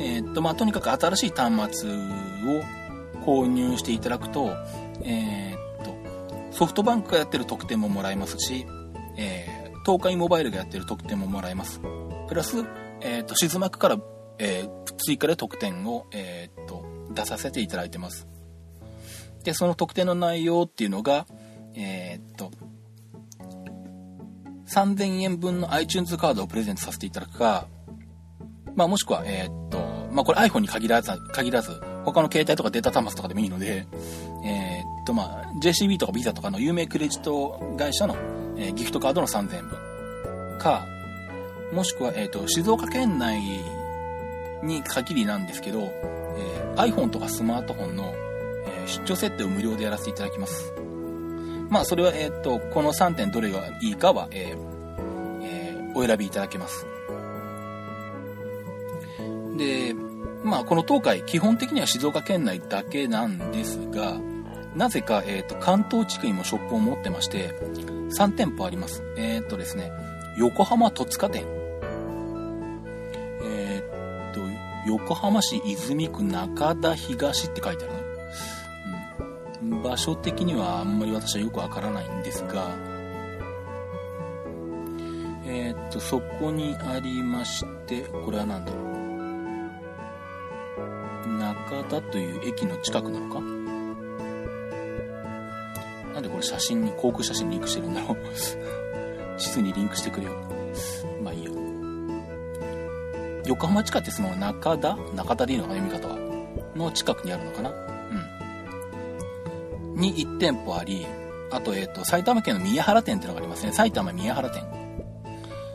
[0.00, 1.94] え、っと、まあ、とにかく新しい端末を
[3.24, 4.50] 購入していただくと、
[5.02, 5.47] えー、っと、
[6.58, 8.66] ソフトバンクがやってる特典ももらえますし、
[9.16, 11.80] えー、東海モバイルがやってる特典ももらえます。
[12.26, 12.64] プラス、
[13.00, 13.98] えー、と、シズマックから、
[14.40, 16.84] えー、追加で特典を、えー、と、
[17.14, 18.26] 出させていただいてます。
[19.44, 21.28] で、その特典の内容っていうのが、
[21.76, 22.50] え、っと、
[24.66, 27.68] 3000円分の iTunes カードをプレゼントさせていただくか、
[28.74, 29.78] まあ、もしくは、え、っと、
[30.10, 33.86] まあ、これ iPhone に限らず、限らず、他の携帯とかデータ端末とかでもいいので、
[34.44, 38.14] えー、っと、まあ、JCB とか Visa とかの有名クレジット会社の、
[38.56, 40.86] えー、ギフトカードの3000円分か、
[41.72, 43.40] もしくは、えっと、静岡県内
[44.62, 48.12] に限りなんですけど、えー、iPhone とかスマートフォンの、
[48.66, 50.72] え出張設定を無料でやらせていただきます。
[51.70, 54.68] まあ、それは、えっと、この3点どれがいいかは、ええ
[55.94, 56.86] お選びいただけます。
[59.56, 59.94] で、
[60.44, 64.20] まあ、この東海、基本的には静岡県内だけなんですが、
[64.76, 67.54] なぜか、えっ、ー、と、関東地区にもショップを持ってまして、
[68.10, 69.02] 3店舗あります。
[69.16, 69.92] えっ、ー、とですね、
[70.36, 71.44] 横浜戸塚店。
[73.42, 74.40] えっ、ー、と、
[74.86, 78.00] 横浜市泉区中田東って書いてあるね
[79.62, 79.82] うん。
[79.82, 82.76] 場所的にはあんまり私はよくわからないんですが、
[85.46, 88.88] えっ、と、そこにありまして、これは何だろう。
[91.38, 93.57] 中田という駅の近くなのか？
[96.38, 98.18] これ写真に、航空写真リンクしてるんだろう
[99.38, 100.34] 地図にリンクしてくれよ。
[101.22, 101.52] まあいいよ。
[103.44, 104.96] 横浜地下ってその中田？
[105.16, 105.80] 中田でいいのかな？
[105.80, 106.16] 読み方は。
[106.76, 107.70] の近くにあるのかな？
[107.70, 107.72] う
[109.96, 110.00] ん。
[110.00, 111.06] に1店舗あり、
[111.50, 113.72] あと、えっ、と、埼玉県の宮原店ってのがありますね。
[113.72, 114.62] 埼玉宮原店。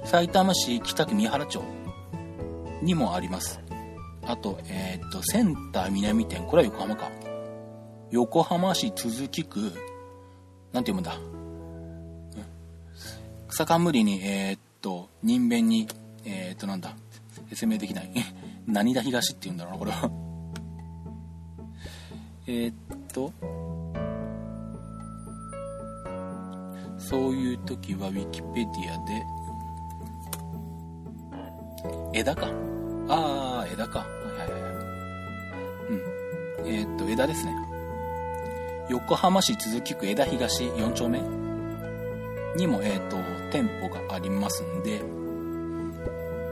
[0.06, 1.62] 埼玉市北区宮原町
[2.82, 3.60] にもあります。
[4.26, 6.46] あと、えっ、と、センター南店。
[6.46, 7.10] これは横浜か。
[8.12, 9.74] 横浜市都筑区、
[10.74, 11.16] なんて読むんだ？
[13.48, 15.88] 草冠に、えっと、人弁に、
[16.26, 16.96] えっと、なんだ？
[17.50, 18.12] 説明できない。
[18.66, 20.10] 何田東って言うんだろうな、これは。
[22.48, 22.74] えっ
[23.14, 23.32] と、
[26.98, 29.24] そういう時は Wikipedia で、
[32.14, 32.48] 枝か？
[33.10, 34.00] あー、枝か。
[34.00, 34.10] はい
[34.50, 34.72] はいはい。
[35.90, 35.94] う
[36.64, 36.68] ん。
[36.68, 37.54] えー、っと、枝ですね。
[38.90, 41.22] 横浜市都筑区枝東4丁目。
[42.56, 43.18] にも、えー、っと、
[43.52, 45.02] 店舗がありますんで、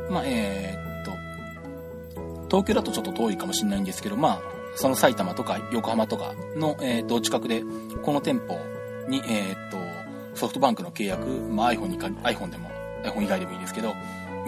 [0.10, 1.12] まあ、えー、っと、
[2.48, 4.42] 東京だとちょっと遠いかもしれないんですけど、まあ、
[4.76, 7.64] その埼玉とか横浜とかの、えー、っと、近くで、
[8.04, 8.58] この店舗
[9.08, 9.78] に、え、っと、
[10.34, 12.70] ソフトバンクの契約、まあ、iPhone にか、iPhone でも、
[13.04, 13.94] iPhone 以外でもいいですけど、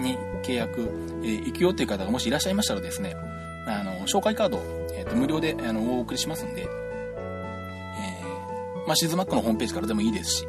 [0.00, 0.80] に契約、
[1.22, 3.14] えー、行くよっていう方がもしいらっしゃいましたらですね、
[3.66, 4.60] あの、紹介カード、
[4.94, 6.68] えっ、と、無料で、あの、お送りしますんで、
[8.86, 10.48] まあ、シズマックのホームページからでもいいですし、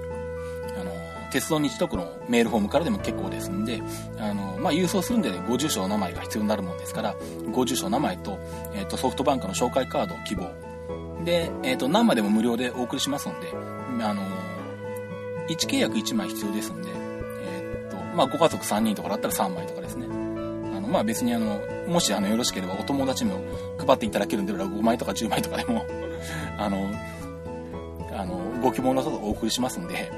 [0.80, 0.92] あの、
[1.32, 3.82] 鉄道日特のメールフォームからでも結構ですんで、
[4.18, 7.16] あの、まあ、郵送するんでね、ご住所の名前が必要になるもんですから、
[7.52, 8.38] ご住所名前と、
[8.74, 10.52] えっ、ー、と、ソフトバンクの紹介カードを希望。
[11.24, 13.52] で、えっ、と、何枚でも無料でお送りしますんで、
[14.04, 14.22] あの、
[15.50, 16.90] 1契約1枚必要ですんで、
[17.44, 20.08] えー、っと、まあ、ご家族3人とかだったら3枚とかですね。
[20.76, 23.40] あの、まあ、別にあの、もしあの、よろしければお友達にも
[23.78, 25.86] 配っていただけるんであれば5枚とか10枚とかでも
[26.58, 26.90] あの、
[28.16, 30.12] あの、ご希望の方お送りしますんで、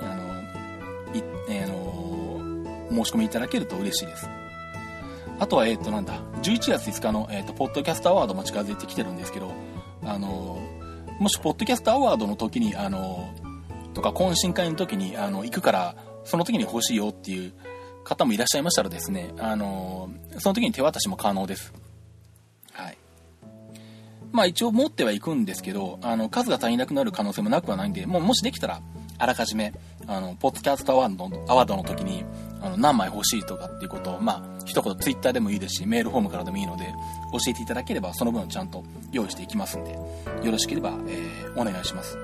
[0.00, 4.28] あの、い、えー、の、申し込みいただけると嬉しいです。
[5.38, 9.52] あとは、えっ、と、なんだ、11月5日の、えっ、と、ポッドキャストアワードも近づいてきてるんですけど、
[10.04, 10.58] あの、
[11.18, 13.34] もし、ポッドキャストアワードの時に、あの、
[13.94, 17.52] とか懇親会の時にあの行くからその時に欲しいよっていう
[18.02, 21.72] 方もいらっしゃいましたらですね、あのその時に手渡しも可能です。
[24.34, 28.82] まあ一応持ってはいくんですけど、あの数が足りなくなる可能性もなくはないんで、もうもしできたら、
[29.16, 29.72] あらかじめ、
[30.08, 32.24] あの、ポッドキャストアワードのアワードの時に、
[32.60, 36.92] あの、何枚欲しいとかっていうことを、まあ、一言ツイッターでもいいですし、メールフォームからでもいいので、
[37.32, 38.82] 教えていただければ、その分ちゃんと
[39.12, 42.18] 用意していきますんで、よろしければ、えー、お願いします。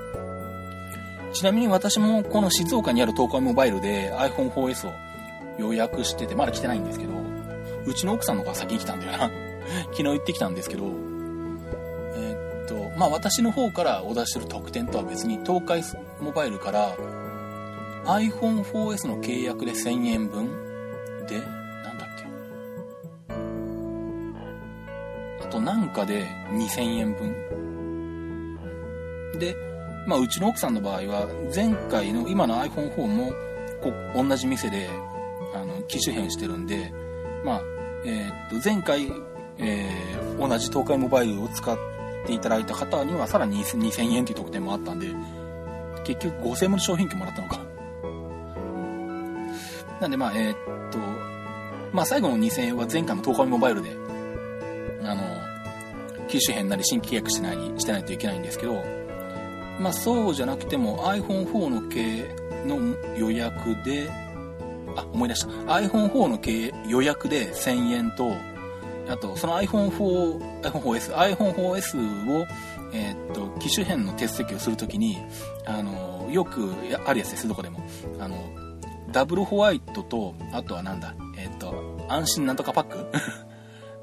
[1.31, 4.93] ちなみに私もこの静岡にある東海モバイルで iPhone4S を
[5.59, 7.13] 予約してて、まだ来てないんですけど、
[7.85, 9.31] うちの奥さんの方が先に来たんだよな。
[9.95, 11.10] 昨日行ってきたんですけど、
[13.01, 15.81] まあ私の方からお出しする特典とは別に東海
[16.21, 16.95] モバイルから
[18.05, 20.45] iPhone4S の契約で1000円分
[21.25, 22.09] で、なんだっ
[25.39, 25.47] け。
[25.47, 28.59] あとなんかで2000円分。
[29.39, 29.55] で、
[30.05, 33.31] まあ、うちの奥さんの場合は、前回の今の iPhone4 も、
[33.81, 33.91] こ
[34.23, 34.87] 同じ店で、
[35.55, 36.93] あの、機種変してるんで、
[37.43, 37.61] まあ、
[38.05, 39.11] えー、っと、前回、
[39.57, 45.07] えー、同じ東海モバイルを使っていただいた方には、さらに2000円という特典もあったんで、
[46.03, 47.59] 結局5000円もの商品券もらったのか。
[49.99, 50.55] なんで、まあ、えー、っ
[50.91, 50.97] と、
[51.93, 53.91] まあ、最後の2000円は前回の東海モバイルで、
[55.03, 55.21] あの、
[56.27, 58.83] 機種変なり新規契約してないしてないといけないんですけど、
[59.79, 62.77] まあ、そうじゃなくても iPhone4 の系の
[63.17, 64.09] 予約で、
[64.95, 65.47] あ、思い出した。
[65.73, 68.35] iPhone4 の系予約で1000円と、
[69.11, 72.47] あと、その iPhone4、iPhone4S、iPhone4S を、
[72.93, 75.17] えー、っと、機種変の手続きをするときに、
[75.65, 76.73] あの、よく
[77.05, 77.83] あるやつです、どこでも。
[78.19, 78.37] あの、
[79.11, 83.11] ダブルホワイトと、あとはなんだ、えー、っと、安心なんとかパック？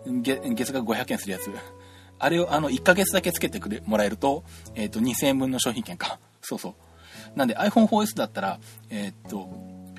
[0.54, 1.50] 月額500円するやつ。
[2.18, 4.44] あれをあの1ヶ月だけつけてくれもらえると、
[4.74, 6.18] えっ、と、2000円分の商品券か。
[6.40, 6.74] そうそう。
[7.38, 9.50] なんで iPhone4S だったら、えっ、と、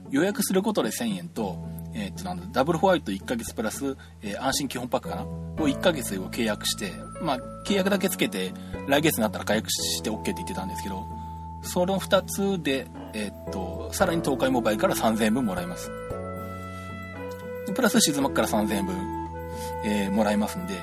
[0.10, 1.60] 予約することで1000円と、
[1.94, 5.24] えっ、と、なんだ、ダブルホワイト1ヶ月プラス、え安心基本パックかな？
[5.24, 8.54] を1ヶ月を契約して、まあ、契約だけつけて、
[8.88, 11.06] 来月になったら解約して OK って言ってたんですけど、
[11.62, 15.92] その2つで、えっと、さらに東海モバイルから3000円分もらえます。
[17.74, 18.96] プラス静マから3000円分、
[19.86, 20.76] えー、もらえますんで、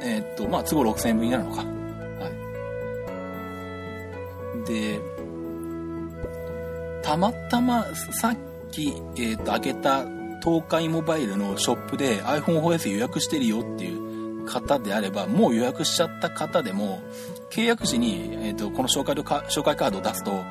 [0.00, 1.64] えー、っと、まあ、都合6000円分になるのか。
[1.64, 2.30] は
[4.64, 4.68] い。
[4.68, 5.00] で、
[7.02, 8.36] たまたま、さっ
[8.70, 10.04] き、えー、っと、開けた
[10.44, 17.00] 東海モバイルのショップで iPhone4S 予約してるよっていう方であれば、もう予約しちゃった方でも、
[17.50, 20.44] 契約時に、えっと、この紹介紹介カードを出すと、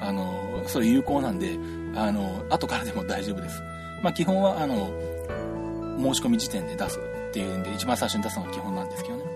[0.00, 1.58] あの、それ有効なんで、
[1.96, 3.60] あの、後からでも 大丈夫です。
[4.02, 4.90] まあ、基本は、あの、
[5.98, 9.29] 申し込み時点で出すっていうんで、一番最初に出すのが基本なんですけどね。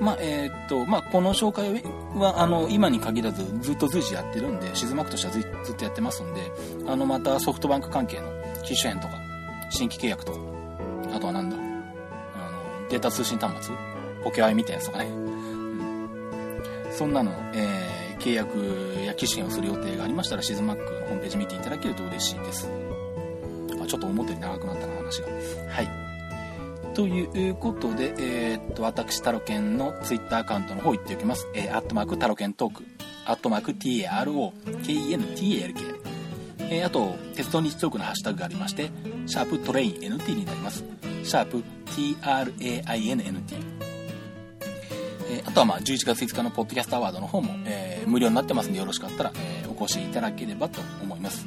[0.00, 1.82] まあ、えー、っと、まあ、この紹介
[2.14, 6.52] は、あの、今に限らずずっと随時やってるんで、シズマックとしてはずずっとやってますんで、
[6.86, 8.28] あの、またソフトバンク関係の
[8.62, 9.14] 機種変とか、
[9.70, 10.38] 新規契約とか、
[11.14, 13.74] あとはなんだ、あの、データ通信端末
[14.22, 15.06] ポケアイみたいなやつとかね。
[15.06, 16.08] うん。
[16.90, 18.58] そんなの、えー、契約
[19.06, 22.68] や機種変をする予定がありましたら、シズマックのホームページ見ていただけると嬉しいです。
[23.82, 25.28] あ、ちょっと思ったより長くなったな、話が。
[25.70, 26.05] はい。
[26.96, 31.46] ということで、えー、っと、私、タロケンのツイッターアカウントの方行っておきます。
[31.54, 32.84] えー、アットマークタロケントーク、
[33.26, 36.00] アットマーク TARO、KENTALK。
[36.70, 38.90] えー、あと、鉄道日トークのハッシュタグがありまして、
[39.26, 40.84] シャープトレイン NT になります。
[41.22, 43.56] シャープ TRAINNT。
[45.28, 51.46] えー、あとはまあ11月5日のポッドキャストアワードの方も、えー、無料になってますんでよろしかったら、えー、お越しいただければと思います。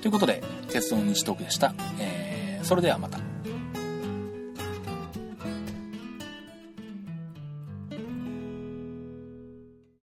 [0.00, 1.74] ということで、鉄道日トークでした。
[1.98, 3.27] えー、それではまた。